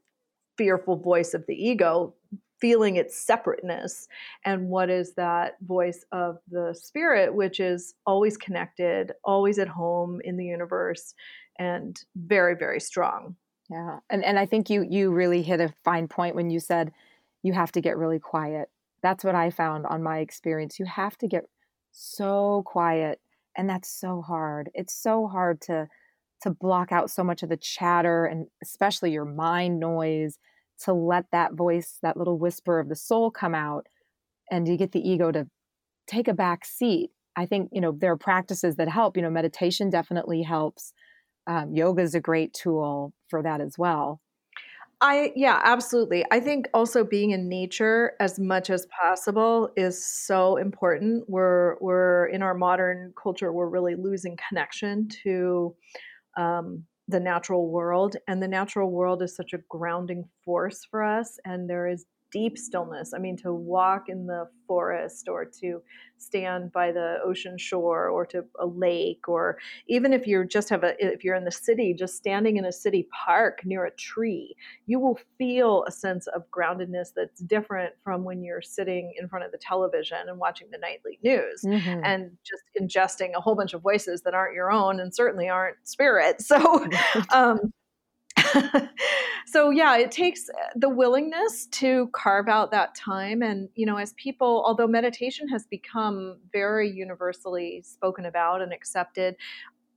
[0.59, 2.15] fearful voice of the ego
[2.61, 4.07] feeling its separateness
[4.45, 10.21] and what is that voice of the spirit which is always connected always at home
[10.25, 11.15] in the universe
[11.59, 13.37] and very very strong.
[13.71, 16.93] Yeah and and i think you you really hit a fine point when you said
[17.43, 18.69] you have to get really quiet.
[19.03, 20.79] That's what i found on my experience.
[20.79, 21.45] You have to get
[21.91, 23.21] so quiet
[23.57, 24.71] and that's so hard.
[24.75, 25.89] It's so hard to
[26.43, 30.39] to block out so much of the chatter and especially your mind noise
[30.79, 33.87] to let that voice that little whisper of the soul come out
[34.51, 35.47] and you get the ego to
[36.07, 39.31] take a back seat i think you know there are practices that help you know
[39.31, 40.93] meditation definitely helps
[41.47, 44.21] um, yoga is a great tool for that as well
[45.05, 46.25] I yeah, absolutely.
[46.31, 51.25] I think also being in nature as much as possible is so important.
[51.29, 55.75] We're we're in our modern culture, we're really losing connection to
[56.37, 58.17] um, the natural world.
[58.29, 61.39] And the natural world is such a grounding force for us.
[61.45, 63.13] And there is deep stillness.
[63.15, 65.83] I mean, to walk in the forest or to
[66.17, 70.83] stand by the ocean shore or to a lake, or even if you just have
[70.83, 74.55] a, if you're in the city, just standing in a city park near a tree,
[74.87, 79.45] you will feel a sense of groundedness that's different from when you're sitting in front
[79.45, 82.05] of the television and watching the nightly news mm-hmm.
[82.05, 85.77] and just ingesting a whole bunch of voices that aren't your own and certainly aren't
[85.85, 86.37] spirit.
[86.53, 86.87] So,
[87.33, 87.73] um,
[89.47, 93.97] so yeah it takes uh, the willingness to carve out that time and you know
[93.97, 99.37] as people although meditation has become very universally spoken about and accepted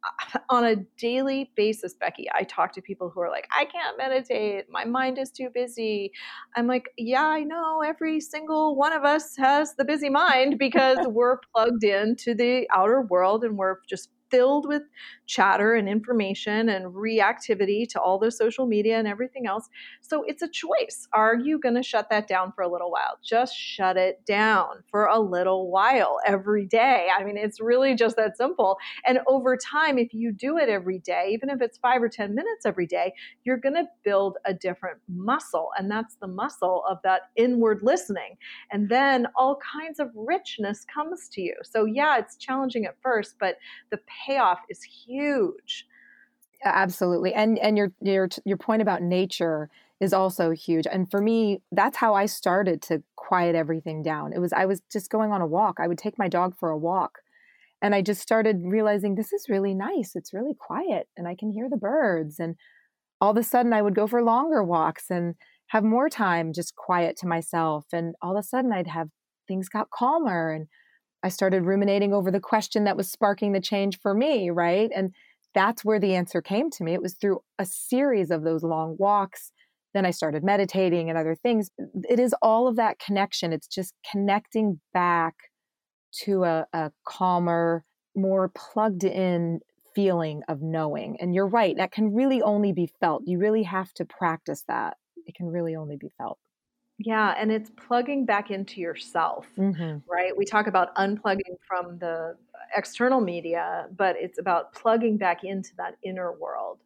[0.06, 3.98] uh, on a daily basis, Becky, I talk to people who are like, I can't
[3.98, 4.66] meditate.
[4.70, 6.12] My mind is too busy.
[6.56, 7.82] I'm like, yeah, I know.
[7.82, 13.02] Every single one of us has the busy mind because we're plugged into the outer
[13.02, 14.84] world and we're just filled with
[15.28, 19.70] chatter and information and reactivity to all the social media and everything else.
[20.02, 21.08] So it's a choice.
[21.14, 23.18] Are you going to shut that down for a little while?
[23.24, 27.10] Just shut it down for a little while every day.
[27.18, 28.78] I mean, it's really just that simple.
[29.06, 32.36] And over time, if you do it every day, even if it's five or 10
[32.36, 35.70] minutes every day, you're going to build a different muscle.
[35.78, 38.38] And that's the muscle of that inward listening.
[38.72, 41.56] And then all kinds of richness comes to you.
[41.64, 43.56] So, yeah, it's challenging at first, but
[43.92, 45.86] the payoff is huge.
[46.64, 47.34] Absolutely.
[47.34, 50.88] And and your your your point about nature is also huge.
[50.88, 54.34] And for me, that's how I started to quiet everything down.
[54.34, 55.78] It was I was just going on a walk.
[55.80, 57.20] I would take my dog for a walk.
[57.82, 60.16] And I just started realizing this is really nice.
[60.16, 62.56] It's really quiet and I can hear the birds and
[63.22, 65.36] all of a sudden I would go for longer walks and
[65.68, 69.10] have more time just quiet to myself and all of a sudden I'd have
[69.48, 70.68] things got calmer and
[71.26, 74.92] I started ruminating over the question that was sparking the change for me, right?
[74.96, 75.12] And
[75.56, 76.94] that's where the answer came to me.
[76.94, 79.52] It was through a series of those long walks.
[79.96, 81.72] Then I started meditating and other things.
[82.08, 83.54] It is all of that connection.
[83.54, 85.34] It's just connecting back
[86.26, 87.84] to a, a calmer,
[88.16, 89.62] more plugged in
[89.96, 91.18] feeling of knowing.
[91.20, 93.24] And you're right, that can really only be felt.
[93.26, 94.98] You really have to practice that.
[95.26, 96.38] It can really only be felt.
[96.98, 99.98] Yeah, and it's plugging back into yourself, mm-hmm.
[100.10, 100.36] right?
[100.36, 102.38] We talk about unplugging from the
[102.76, 106.80] external media, but it's about plugging back into that inner world.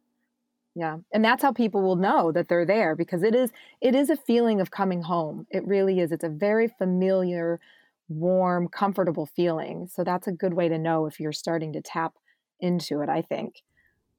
[0.74, 0.98] Yeah.
[1.12, 3.50] And that's how people will know that they're there because it is
[3.80, 5.46] it is a feeling of coming home.
[5.50, 6.12] It really is.
[6.12, 7.60] It's a very familiar,
[8.08, 9.88] warm, comfortable feeling.
[9.92, 12.14] So that's a good way to know if you're starting to tap
[12.60, 13.62] into it, I think.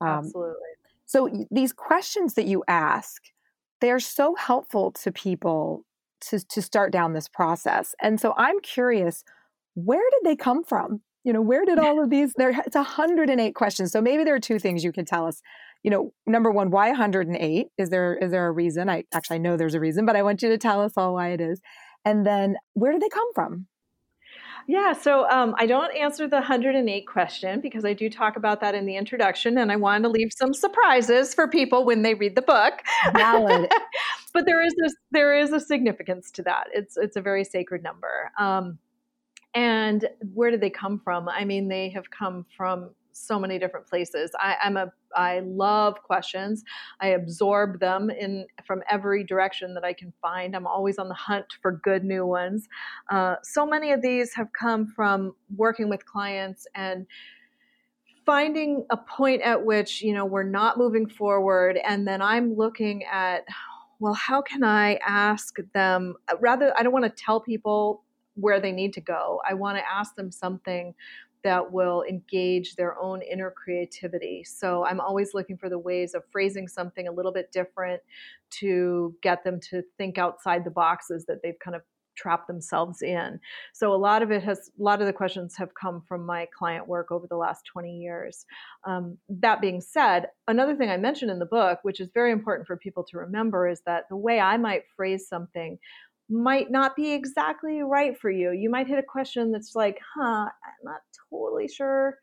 [0.02, 0.56] Um, Absolutely.
[1.06, 3.24] So these questions that you ask,
[3.82, 5.86] they're so helpful to people
[6.30, 7.94] to to start down this process.
[8.02, 9.24] And so I'm curious,
[9.74, 11.02] where did they come from?
[11.24, 13.92] You know, where did all of these there it's 108 questions.
[13.92, 15.42] So maybe there are two things you can tell us
[15.84, 17.68] you know, number one, why 108?
[17.78, 18.90] Is there is there a reason?
[18.90, 21.14] I actually I know there's a reason, but I want you to tell us all
[21.16, 21.60] why it is.
[22.06, 23.68] And then where do they come from?
[24.68, 28.76] Yeah, so um, I don't answer the 108 question because I do talk about that
[28.76, 32.36] in the introduction, and I want to leave some surprises for people when they read
[32.36, 32.82] the book.
[33.14, 33.72] Valid.
[34.34, 36.68] but there is this, there is a significance to that.
[36.74, 38.32] It's it's a very sacred number.
[38.38, 38.78] Um,
[39.54, 41.28] and where did they come from?
[41.28, 44.32] I mean, they have come from so many different places.
[44.40, 46.64] I, I'm a I love questions.
[47.02, 50.56] I absorb them in from every direction that I can find.
[50.56, 52.68] I'm always on the hunt for good new ones.
[53.10, 57.06] Uh, so many of these have come from working with clients and
[58.26, 63.04] finding a point at which you know we're not moving forward, and then I'm looking
[63.06, 63.46] at
[64.02, 66.74] well, how can I ask them rather?
[66.78, 68.04] I don't want to tell people
[68.34, 69.40] where they need to go.
[69.48, 70.96] I want to ask them something
[71.44, 74.44] that will engage their own inner creativity.
[74.44, 78.02] So I'm always looking for the ways of phrasing something a little bit different
[78.60, 81.82] to get them to think outside the boxes that they've kind of
[82.16, 83.40] trapped themselves in.
[83.74, 86.48] So a lot of it has, a lot of the questions have come from my
[86.58, 88.46] client work over the last 20 years.
[88.86, 92.68] Um, that being said, another thing I mentioned in the book, which is very important
[92.68, 95.80] for people to remember, is that the way I might phrase something
[96.32, 98.52] might not be exactly right for you.
[98.52, 102.18] You might hit a question that's like, huh, I'm not totally sure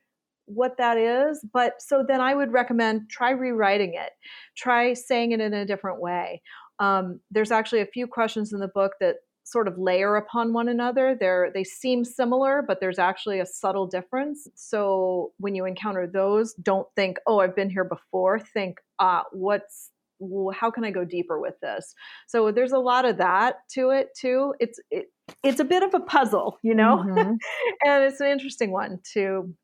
[0.47, 1.45] what that is.
[1.53, 4.11] But so then I would recommend try rewriting it,
[4.57, 6.43] try saying it in a different way.
[6.79, 10.69] Um, there's actually a few questions in the book that sort of layer upon one
[10.69, 11.17] another.
[11.19, 14.47] They're they seem similar, but there's actually a subtle difference.
[14.55, 19.91] So when you encounter those, don't think, "Oh, I've been here before." Think, "Ah, what's
[20.19, 21.95] well, how can I go deeper with this?
[22.27, 24.55] So there's a lot of that to it too.
[24.61, 25.07] It's it,
[25.43, 27.33] it's a bit of a puzzle, you know, mm-hmm.
[27.85, 29.55] and it's an interesting one to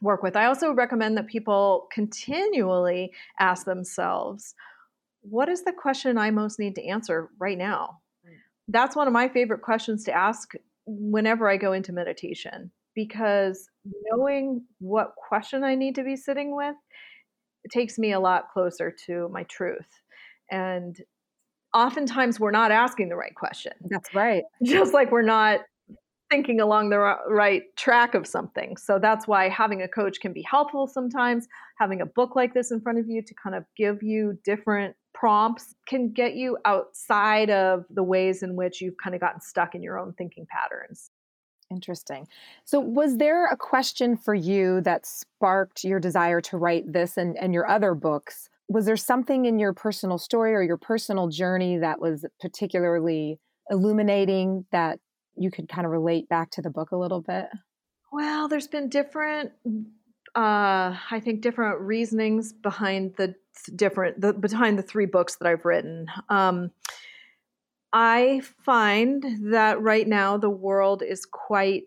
[0.00, 0.36] work with.
[0.36, 4.54] I also recommend that people continually ask themselves,
[5.22, 7.98] what is the question I most need to answer right now?
[8.26, 8.36] Mm.
[8.68, 10.52] That's one of my favorite questions to ask
[10.86, 13.68] whenever I go into meditation because
[14.10, 16.74] knowing what question I need to be sitting with
[17.64, 19.88] it takes me a lot closer to my truth.
[20.50, 20.96] And
[21.74, 23.72] oftentimes we're not asking the right question.
[23.88, 24.42] That's right.
[24.62, 25.60] Just like we're not
[26.30, 26.98] thinking along the
[27.28, 28.76] right track of something.
[28.76, 31.46] So that's why having a coach can be helpful sometimes.
[31.78, 34.94] Having a book like this in front of you to kind of give you different
[35.14, 39.74] prompts can get you outside of the ways in which you've kind of gotten stuck
[39.74, 41.10] in your own thinking patterns.
[41.70, 42.26] Interesting.
[42.64, 47.36] So, was there a question for you that sparked your desire to write this and,
[47.36, 48.48] and your other books?
[48.68, 53.38] Was there something in your personal story or your personal journey that was particularly
[53.70, 54.98] illuminating that
[55.36, 57.46] you could kind of relate back to the book a little bit?
[58.12, 59.52] Well, there's been different,
[60.34, 63.34] uh, I think, different reasonings behind the
[63.74, 66.06] different the behind the three books that I've written.
[66.30, 66.70] Um,
[67.92, 71.84] I find that right now the world is quite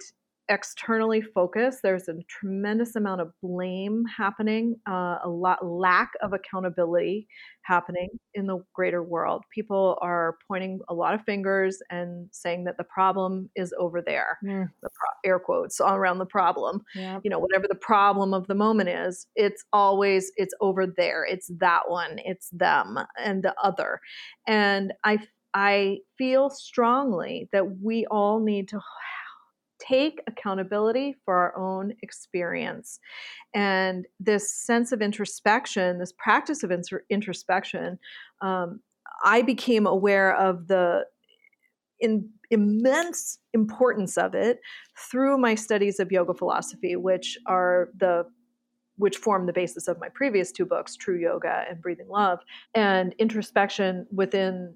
[0.49, 1.79] externally focused.
[1.81, 7.27] There's a tremendous amount of blame happening, uh, a lot lack of accountability
[7.61, 9.43] happening in the greater world.
[9.53, 14.37] People are pointing a lot of fingers and saying that the problem is over there.
[14.81, 16.81] The pro- air quotes around the problem.
[17.23, 21.23] You know, whatever the problem of the moment is, it's always it's over there.
[21.23, 22.19] It's that one.
[22.25, 24.01] It's them and the other.
[24.47, 25.19] And I
[25.53, 28.79] I feel strongly that we all need to
[29.79, 32.99] take accountability for our own experience.
[33.53, 36.71] And this sense of introspection, this practice of
[37.09, 37.97] introspection,
[38.41, 38.81] um,
[39.23, 41.05] I became aware of the
[41.99, 44.59] in, immense importance of it
[45.09, 48.25] through my studies of yoga philosophy, which are the
[48.97, 52.39] which form the basis of my previous two books, True Yoga and Breathing Love,
[52.75, 54.75] and introspection within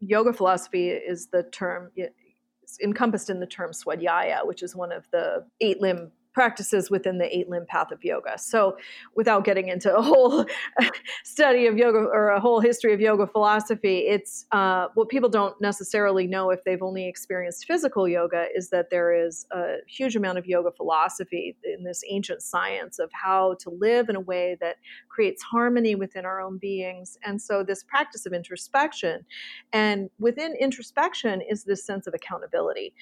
[0.00, 5.08] yoga philosophy is the term it's encompassed in the term swadhyaya, which is one of
[5.12, 8.36] the eight limb practices within the eight limb path of yoga.
[8.36, 8.76] So,
[9.14, 10.44] without getting into a whole
[11.24, 15.58] study of yoga or a whole history of yoga philosophy, it's uh, what people don't
[15.62, 20.36] necessarily know if they've only experienced physical yoga is that there is a huge amount
[20.36, 24.76] of yoga philosophy in this ancient science of how to live in a way that
[25.08, 27.16] creates harmony within our own beings.
[27.24, 29.24] And so, this practice of introspection,
[29.72, 32.92] and within introspection is this sense of accountability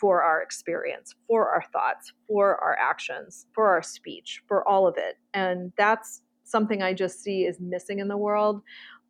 [0.00, 4.96] for our experience, for our thoughts, for our actions, for our speech, for all of
[4.96, 5.18] it.
[5.34, 8.62] And that's something I just see is missing in the world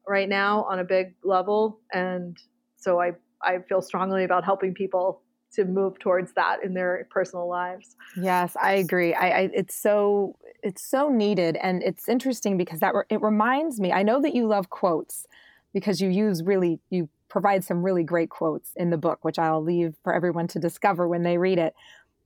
[0.06, 1.80] right now on a big level.
[1.92, 2.36] And
[2.76, 5.22] so I, I feel strongly about helping people
[5.54, 7.96] to move towards that in their personal lives.
[8.16, 9.14] Yes, I agree.
[9.14, 13.80] I, I, it's so it's so needed, and it's interesting because that re- it reminds
[13.80, 13.92] me.
[13.92, 15.26] I know that you love quotes
[15.74, 19.62] because you use really you provide some really great quotes in the book, which I'll
[19.62, 21.74] leave for everyone to discover when they read it.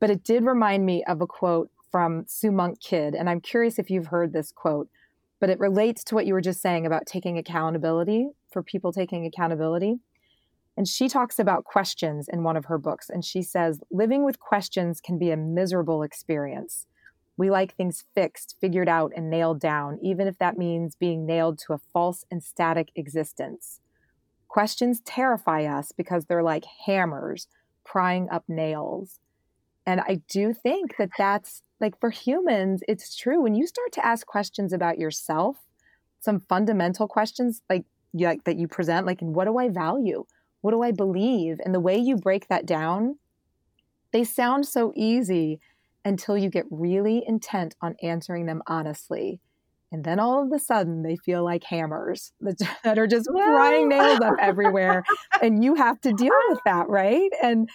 [0.00, 3.78] But it did remind me of a quote from Sue Monk Kidd, and I'm curious
[3.78, 4.88] if you've heard this quote,
[5.40, 9.24] but it relates to what you were just saying about taking accountability for people taking
[9.24, 9.98] accountability.
[10.76, 14.40] And she talks about questions in one of her books, and she says, Living with
[14.40, 16.86] questions can be a miserable experience.
[17.38, 21.58] We like things fixed, figured out, and nailed down, even if that means being nailed
[21.60, 23.80] to a false and static existence.
[24.48, 27.46] Questions terrify us because they're like hammers
[27.84, 29.20] prying up nails.
[29.86, 33.40] And I do think that that's like for humans, it's true.
[33.42, 35.58] When you start to ask questions about yourself,
[36.20, 40.24] some fundamental questions like, like that you present, like, what do I value?
[40.62, 41.60] What do I believe?
[41.64, 43.18] And the way you break that down,
[44.12, 45.60] they sound so easy
[46.04, 49.40] until you get really intent on answering them honestly.
[49.92, 54.20] And then all of a sudden, they feel like hammers that are just prying nails
[54.20, 55.04] up everywhere.
[55.40, 57.30] And you have to deal with that, right?
[57.42, 57.68] And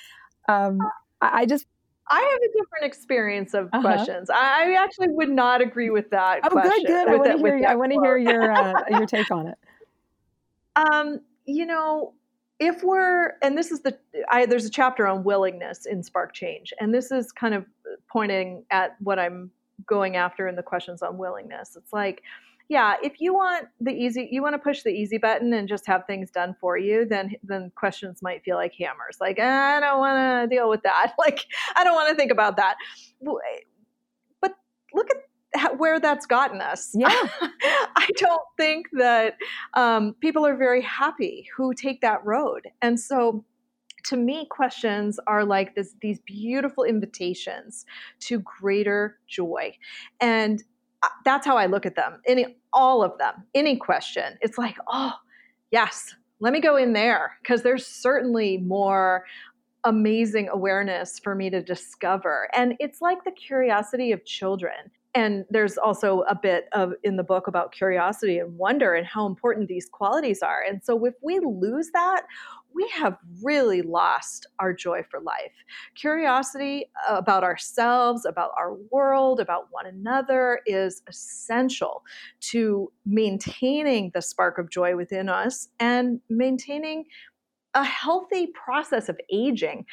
[0.50, 0.80] um,
[1.22, 1.66] I just
[2.12, 3.82] I have a different experience of uh-huh.
[3.82, 4.30] questions.
[4.30, 6.42] I actually would not agree with that.
[6.44, 7.08] Oh, question, good, good.
[7.08, 7.66] I want to hear.
[7.68, 9.58] I want to hear your uh, your take on it.
[10.76, 12.14] Um, you know,
[12.60, 13.98] if we're and this is the
[14.30, 17.66] I, there's a chapter on willingness in Spark Change, and this is kind of
[18.12, 19.50] pointing at what I'm
[19.86, 21.76] going after in the questions on willingness.
[21.76, 22.24] It's like,
[22.72, 25.86] yeah, if you want the easy, you want to push the easy button and just
[25.88, 29.18] have things done for you, then then questions might feel like hammers.
[29.20, 31.12] Like I don't want to deal with that.
[31.20, 31.46] Like
[31.76, 32.78] I don't want to think about that.
[34.40, 34.56] But
[34.94, 35.10] look
[35.54, 36.96] at where that's gotten us.
[36.98, 37.10] Yeah.
[37.98, 39.36] I don't think that
[39.74, 42.70] um, people are very happy who take that road.
[42.82, 43.44] And so
[44.06, 47.86] to me questions are like this these beautiful invitations
[48.22, 49.76] to greater joy
[50.22, 50.64] and
[51.26, 52.22] that's how i look at them.
[52.26, 53.44] Any all of them.
[53.54, 55.14] Any question it's like oh
[55.72, 57.38] yes let me go in there.
[57.42, 59.26] Because there's certainly more
[59.86, 62.50] amazing awareness for me to discover.
[62.54, 64.92] And it's like the curiosity of children.
[65.14, 69.26] And there's also a bit of in the book about curiosity and wonder and how
[69.26, 70.64] important these qualities are.
[70.68, 72.24] And so if we lose that
[72.74, 75.52] we have really lost our joy for life.
[75.96, 82.04] Curiosity about ourselves, about our world, about one another is essential
[82.40, 87.06] to maintaining the spark of joy within us and maintaining
[87.74, 89.86] a healthy process of aging.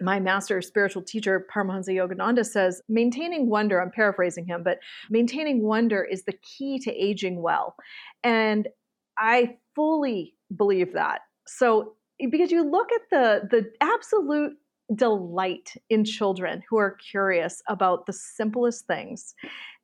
[0.00, 6.02] My master spiritual teacher, Paramahansa Yogananda, says maintaining wonder, I'm paraphrasing him, but maintaining wonder
[6.02, 7.76] is the key to aging well.
[8.22, 8.68] And
[9.16, 11.20] I fully believe that.
[11.46, 14.52] So Eh, because you look at the the absolute
[14.94, 19.34] delight in children who are curious about the simplest things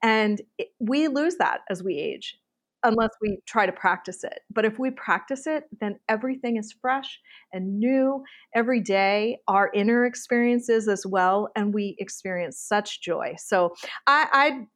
[0.03, 2.37] and it, we lose that as we age
[2.83, 4.41] unless we try to practice it.
[4.51, 7.19] But if we practice it then everything is fresh
[7.53, 8.23] and new.
[8.55, 13.35] Every day our inner experiences as well and we experience such joy.
[13.39, 13.75] So
[14.07, 14.67] i i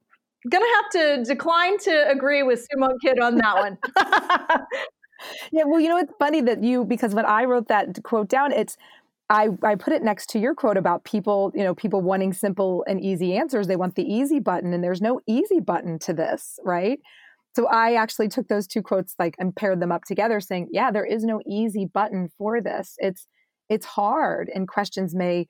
[0.51, 3.79] gonna have to decline to agree with Sue Monk Kidd on that one.
[5.53, 8.53] yeah, well, you know, it's funny that you because when I wrote that quote down,
[8.53, 8.77] it's
[9.31, 12.85] I, I put it next to your quote about people, you know, people wanting simple
[12.87, 13.67] and easy answers.
[13.67, 16.99] They want the easy button, and there's no easy button to this, right?
[17.57, 20.91] So I actually took those two quotes like and paired them up together, saying, yeah,
[20.91, 22.95] there is no easy button for this.
[22.99, 23.27] It's
[23.71, 25.47] it's hard, and questions may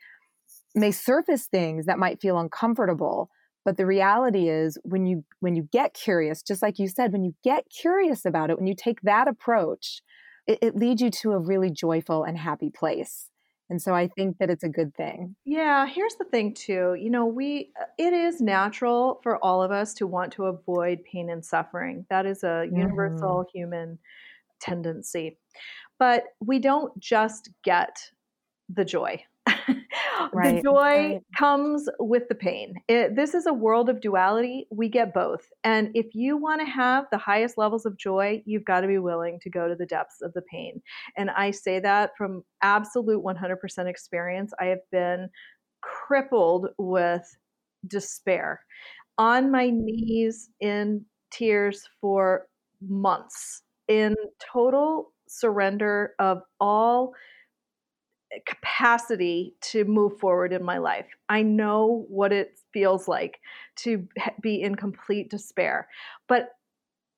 [0.74, 3.28] may surface things that might feel uncomfortable
[3.64, 7.24] but the reality is when you when you get curious just like you said when
[7.24, 10.02] you get curious about it when you take that approach
[10.46, 13.30] it, it leads you to a really joyful and happy place.
[13.70, 15.36] And so i think that it's a good thing.
[15.44, 19.70] Yeah here's the thing too you know we uh, it is natural for all of
[19.70, 22.06] us to want to avoid pain and suffering.
[22.10, 23.58] That is a universal mm-hmm.
[23.58, 23.98] human
[24.60, 25.38] tendency.
[25.98, 27.96] But we don't just get
[28.68, 29.24] the joy
[30.32, 31.20] right, the joy right.
[31.36, 32.74] comes with the pain.
[32.88, 34.66] It, this is a world of duality.
[34.70, 35.48] We get both.
[35.64, 38.98] And if you want to have the highest levels of joy, you've got to be
[38.98, 40.80] willing to go to the depths of the pain.
[41.16, 44.52] And I say that from absolute 100% experience.
[44.60, 45.28] I have been
[45.80, 47.36] crippled with
[47.86, 48.60] despair
[49.18, 52.46] on my knees in tears for
[52.80, 57.12] months in total surrender of all
[58.46, 61.06] capacity to move forward in my life.
[61.28, 63.40] I know what it feels like
[63.76, 64.06] to
[64.40, 65.88] be in complete despair.
[66.28, 66.50] But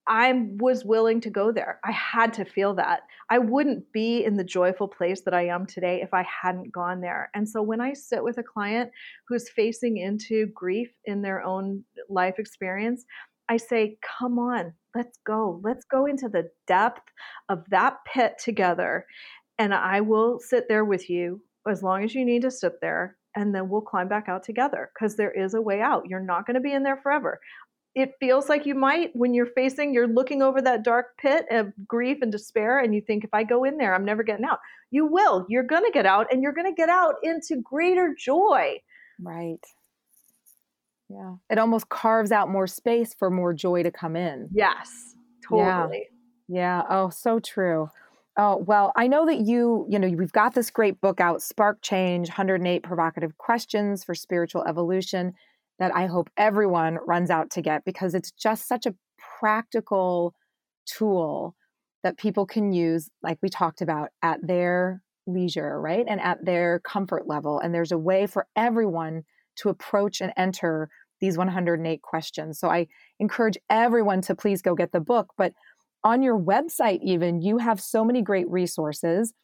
[0.09, 1.81] I was willing to go there.
[1.85, 3.01] I had to feel that.
[3.29, 7.01] I wouldn't be in the joyful place that I am today if I hadn't gone
[7.01, 7.29] there.
[7.35, 8.93] And so when I sit with a client
[9.27, 13.05] who's facing into grief in their own life experience,
[13.49, 15.61] I say, come on, let's go.
[15.64, 17.03] Let's go into the depth
[17.49, 19.07] of that pit together.
[19.59, 23.17] And I will sit there with you as long as you need to sit there.
[23.35, 26.09] And then we'll climb back out together because there is a way out.
[26.09, 27.41] You're not going to be in there forever.
[27.95, 31.73] It feels like you might when you're facing you're looking over that dark pit of
[31.87, 34.59] grief and despair and you think if i go in there i'm never getting out.
[34.91, 35.47] You will.
[35.49, 38.77] You're going to get out and you're going to get out into greater joy.
[39.21, 39.65] Right.
[41.09, 41.37] Yeah.
[41.51, 44.49] It almost carves out more space for more joy to come in.
[44.53, 45.15] Yes.
[45.47, 46.07] Totally.
[46.49, 46.83] Yeah, yeah.
[46.91, 47.89] oh so true
[48.39, 51.80] Oh, well, I know that you, you know, we've got this great book out, Spark
[51.80, 55.32] Change 108 Provocative Questions for Spiritual Evolution
[55.78, 58.95] that I hope everyone runs out to get because it's just such a
[59.41, 60.34] practical
[60.87, 61.55] tool
[62.03, 66.05] that people can use, like we talked about, at their leisure, right?
[66.07, 67.59] And at their comfort level.
[67.59, 69.24] And there's a way for everyone
[69.57, 72.59] to approach and enter these 108 questions.
[72.59, 72.87] So I
[73.18, 75.32] encourage everyone to please go get the book.
[75.39, 75.55] But
[76.07, 79.35] on your website, even, you have so many great resources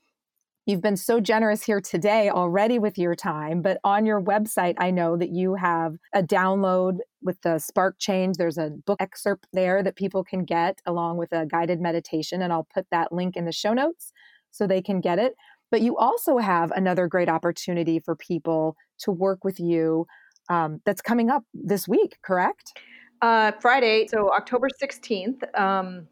[0.65, 4.93] You've been so generous here today already with your time, but on your website, I
[4.93, 8.37] know that you have a download with the Spark Change.
[8.37, 12.53] There's a book excerpt there that people can get along with a guided meditation, and
[12.53, 14.13] I'll put that link in the show notes
[14.53, 15.35] so they can get it.
[15.73, 20.07] But you also have another great opportunity for people to work with you
[20.49, 22.79] um, that's coming up this week, correct?
[23.21, 25.43] Uh, Friday, so October 16th.
[25.59, 26.07] Um,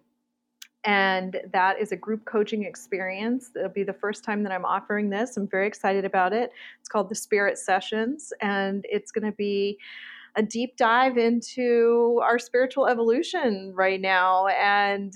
[0.84, 3.50] and that is a group coaching experience.
[3.54, 5.36] It'll be the first time that I'm offering this.
[5.36, 6.52] I'm very excited about it.
[6.80, 9.78] It's called the Spirit Sessions, and it's going to be
[10.36, 15.12] a deep dive into our spiritual evolution right now and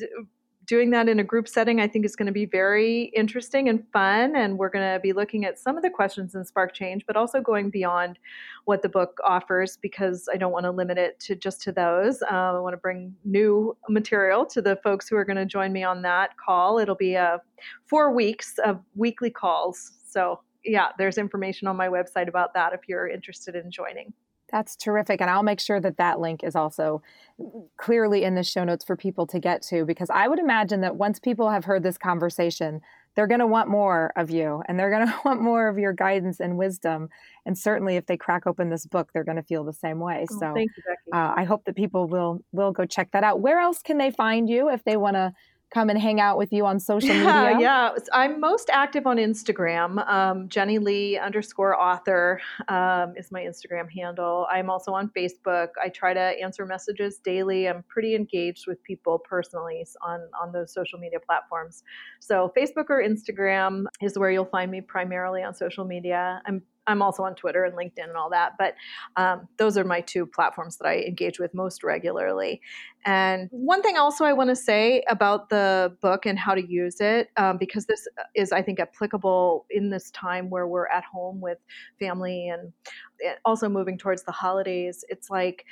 [0.67, 3.85] doing that in a group setting, I think is going to be very interesting and
[3.93, 4.37] fun.
[4.37, 7.17] And we're going to be looking at some of the questions in Spark Change, but
[7.17, 8.19] also going beyond
[8.65, 12.23] what the book offers because I don't want to limit it to just to those.
[12.23, 15.73] Um, I want to bring new material to the folks who are going to join
[15.73, 16.79] me on that call.
[16.79, 17.39] It'll be uh,
[17.87, 19.93] four weeks of weekly calls.
[20.07, 24.13] So yeah, there's information on my website about that if you're interested in joining.
[24.51, 25.21] That's terrific.
[25.21, 27.03] And I'll make sure that that link is also
[27.77, 30.97] clearly in the show notes for people to get to because I would imagine that
[30.97, 32.81] once people have heard this conversation,
[33.15, 35.93] they're going to want more of you and they're going to want more of your
[35.93, 37.09] guidance and wisdom.
[37.47, 40.27] And certainly if they crack open this book, they're going to feel the same way.
[40.31, 40.69] Oh, so you,
[41.13, 43.41] uh, I hope that people will will go check that out.
[43.41, 45.33] Where else can they find you if they want to
[45.75, 47.25] come and hang out with you on social media?
[47.25, 47.91] Yeah, yeah.
[48.13, 50.07] I'm most active on Instagram.
[50.09, 54.47] Um, Jennie Lee underscore author um, is my Instagram handle.
[54.51, 55.69] I'm also on Facebook.
[55.83, 57.69] I try to answer messages daily.
[57.69, 61.83] I'm pretty engaged with people personally on, on those social media platforms.
[62.21, 66.41] So, Facebook or Instagram is where you'll find me primarily on social media.
[66.47, 68.75] I'm I'm also on Twitter and LinkedIn and all that, but
[69.17, 72.61] um, those are my two platforms that I engage with most regularly.
[73.07, 77.01] And one thing also I want to say about the book and how to use
[77.01, 81.41] it, um, because this is, I think, applicable in this time where we're at home
[81.41, 81.59] with
[81.99, 82.73] family and
[83.25, 85.05] eh, also moving towards the holidays.
[85.09, 85.67] It's like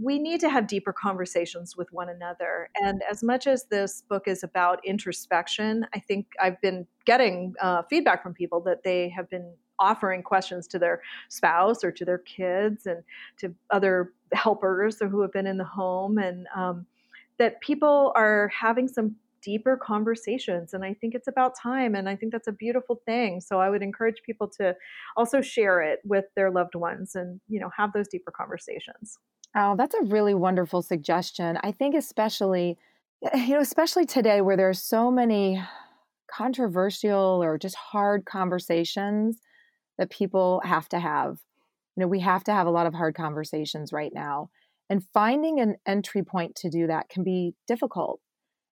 [0.00, 2.68] we need to have deeper conversations with one another.
[2.82, 7.82] And as much as this book is about introspection, I think I've been getting uh,
[7.88, 12.18] feedback from people that they have been offering questions to their spouse or to their
[12.18, 13.02] kids and
[13.38, 16.86] to other helpers who have been in the home and um,
[17.38, 22.16] that people are having some deeper conversations and i think it's about time and i
[22.16, 23.40] think that's a beautiful thing.
[23.40, 24.74] So i would encourage people to
[25.16, 29.18] also share it with their loved ones and you know have those deeper conversations.
[29.56, 31.58] Oh that's a really wonderful suggestion.
[31.62, 32.78] I think especially
[33.32, 35.62] you know especially today where there are so many
[36.30, 39.40] controversial or just hard conversations
[39.98, 41.38] that people have to have.
[41.96, 44.50] You know, we have to have a lot of hard conversations right now.
[44.88, 48.20] And finding an entry point to do that can be difficult.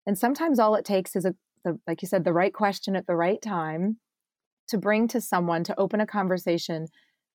[0.06, 1.34] And sometimes all it takes is a
[1.66, 3.98] the, like you said, the right question at the right time
[4.68, 6.86] to bring to someone to open a conversation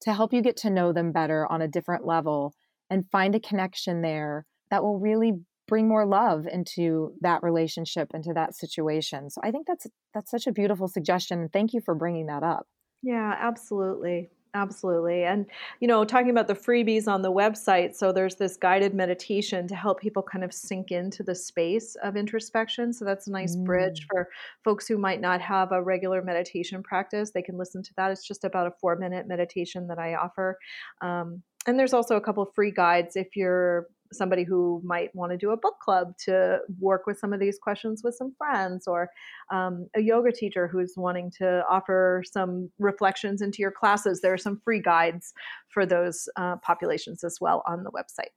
[0.01, 2.53] to help you get to know them better on a different level
[2.89, 5.33] and find a connection there that will really
[5.67, 10.45] bring more love into that relationship into that situation so i think that's that's such
[10.45, 12.67] a beautiful suggestion thank you for bringing that up
[13.03, 15.23] yeah absolutely Absolutely.
[15.23, 15.45] And,
[15.79, 19.75] you know, talking about the freebies on the website, so there's this guided meditation to
[19.75, 22.91] help people kind of sink into the space of introspection.
[22.91, 23.63] So that's a nice mm.
[23.63, 24.27] bridge for
[24.63, 27.31] folks who might not have a regular meditation practice.
[27.31, 28.11] They can listen to that.
[28.11, 30.57] It's just about a four minute meditation that I offer.
[31.01, 35.37] Um, and there's also a couple free guides if you're somebody who might want to
[35.37, 39.09] do a book club to work with some of these questions with some friends, or
[39.51, 44.21] um, a yoga teacher who's wanting to offer some reflections into your classes.
[44.21, 45.33] There are some free guides
[45.69, 48.31] for those uh, populations as well on the website.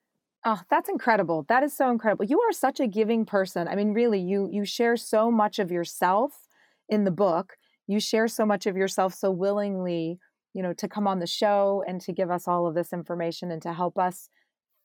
[0.47, 1.47] Oh, that's incredible.
[1.49, 2.27] That is so incredible.
[2.27, 3.67] You are such a giving person.
[3.67, 6.49] I mean, really, you you share so much of yourself
[6.89, 7.57] in the book.
[7.87, 10.19] You share so much of yourself so willingly,
[10.53, 13.51] you know, to come on the show and to give us all of this information
[13.51, 14.29] and to help us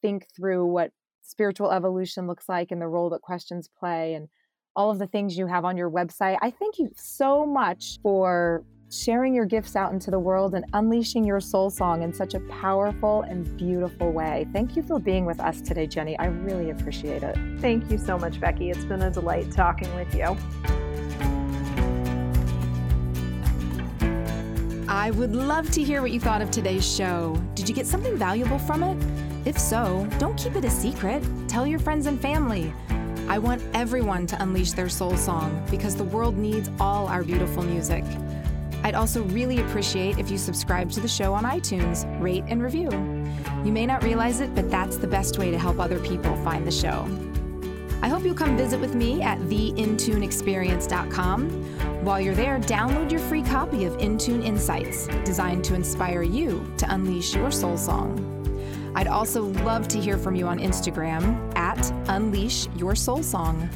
[0.01, 0.91] think through what
[1.21, 4.27] spiritual evolution looks like and the role that questions play and
[4.75, 6.37] all of the things you have on your website.
[6.41, 11.23] I thank you so much for sharing your gifts out into the world and unleashing
[11.23, 14.47] your soul song in such a powerful and beautiful way.
[14.51, 16.17] Thank you for being with us today, Jennie.
[16.17, 17.37] I really appreciate it.
[17.59, 18.71] Thank you so much, Becky.
[18.71, 20.35] It's been a delight talking with you.
[24.87, 27.39] I would love to hear what you thought of today's show.
[27.53, 29.28] Did you get something valuable from it?
[29.45, 31.23] If so, don't keep it a secret.
[31.47, 32.73] Tell your friends and family.
[33.27, 37.63] I want everyone to unleash their soul song because the world needs all our beautiful
[37.63, 38.03] music.
[38.83, 42.89] I'd also really appreciate if you subscribe to the show on iTunes, rate, and review.
[43.63, 46.65] You may not realize it, but that's the best way to help other people find
[46.65, 47.07] the show.
[48.01, 51.49] I hope you'll come visit with me at theintuneexperience.com.
[52.05, 56.89] While you're there, download your free copy of Intune Insights, designed to inspire you to
[56.93, 58.38] unleash your soul song.
[58.95, 63.69] I'd also love to hear from you on Instagram at Unleash Your Soul Song.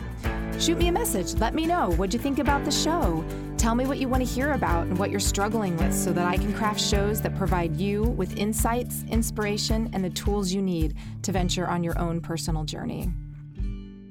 [0.60, 1.34] Shoot me a message.
[1.36, 3.24] Let me know what you think about the show.
[3.58, 6.28] Tell me what you want to hear about and what you're struggling with so that
[6.28, 10.96] I can craft shows that provide you with insights, inspiration, and the tools you need
[11.22, 13.12] to venture on your own personal journey.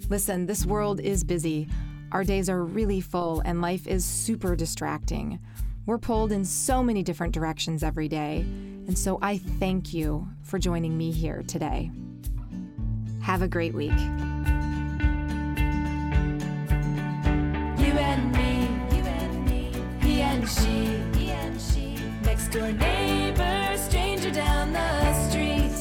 [0.09, 1.69] Listen, this world is busy.
[2.13, 5.39] Our days are really full, and life is super distracting.
[5.85, 8.47] We're pulled in so many different directions every day,
[8.87, 11.91] and so I thank you for joining me here today.
[13.21, 13.91] Have a great week.
[13.91, 13.99] You
[17.99, 24.31] and me, you and me, he and she, he and she, next door neighbor, stranger
[24.31, 25.73] down the street.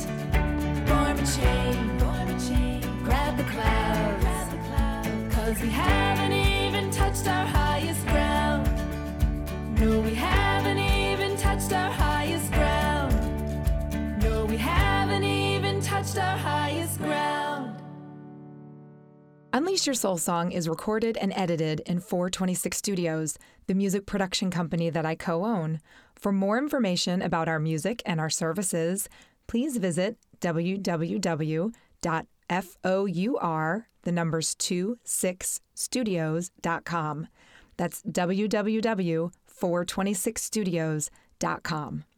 [0.88, 6.34] Form a chain, form a chain, grab the clouds, grab the clouds, cause we haven't
[6.34, 7.61] even touched our highest
[11.72, 13.14] touched our highest ground.
[14.22, 17.82] No, we haven't even touched our highest ground.
[19.54, 24.90] Unleash Your Soul Song is recorded and edited in 426 Studios, the music production company
[24.90, 25.80] that I co own.
[26.16, 29.08] For more information about our music and our services,
[29.48, 31.72] please visit www.four,
[34.04, 37.28] the numbers 26studios.com.
[37.78, 38.02] That's
[41.42, 42.11] www 426studios.com.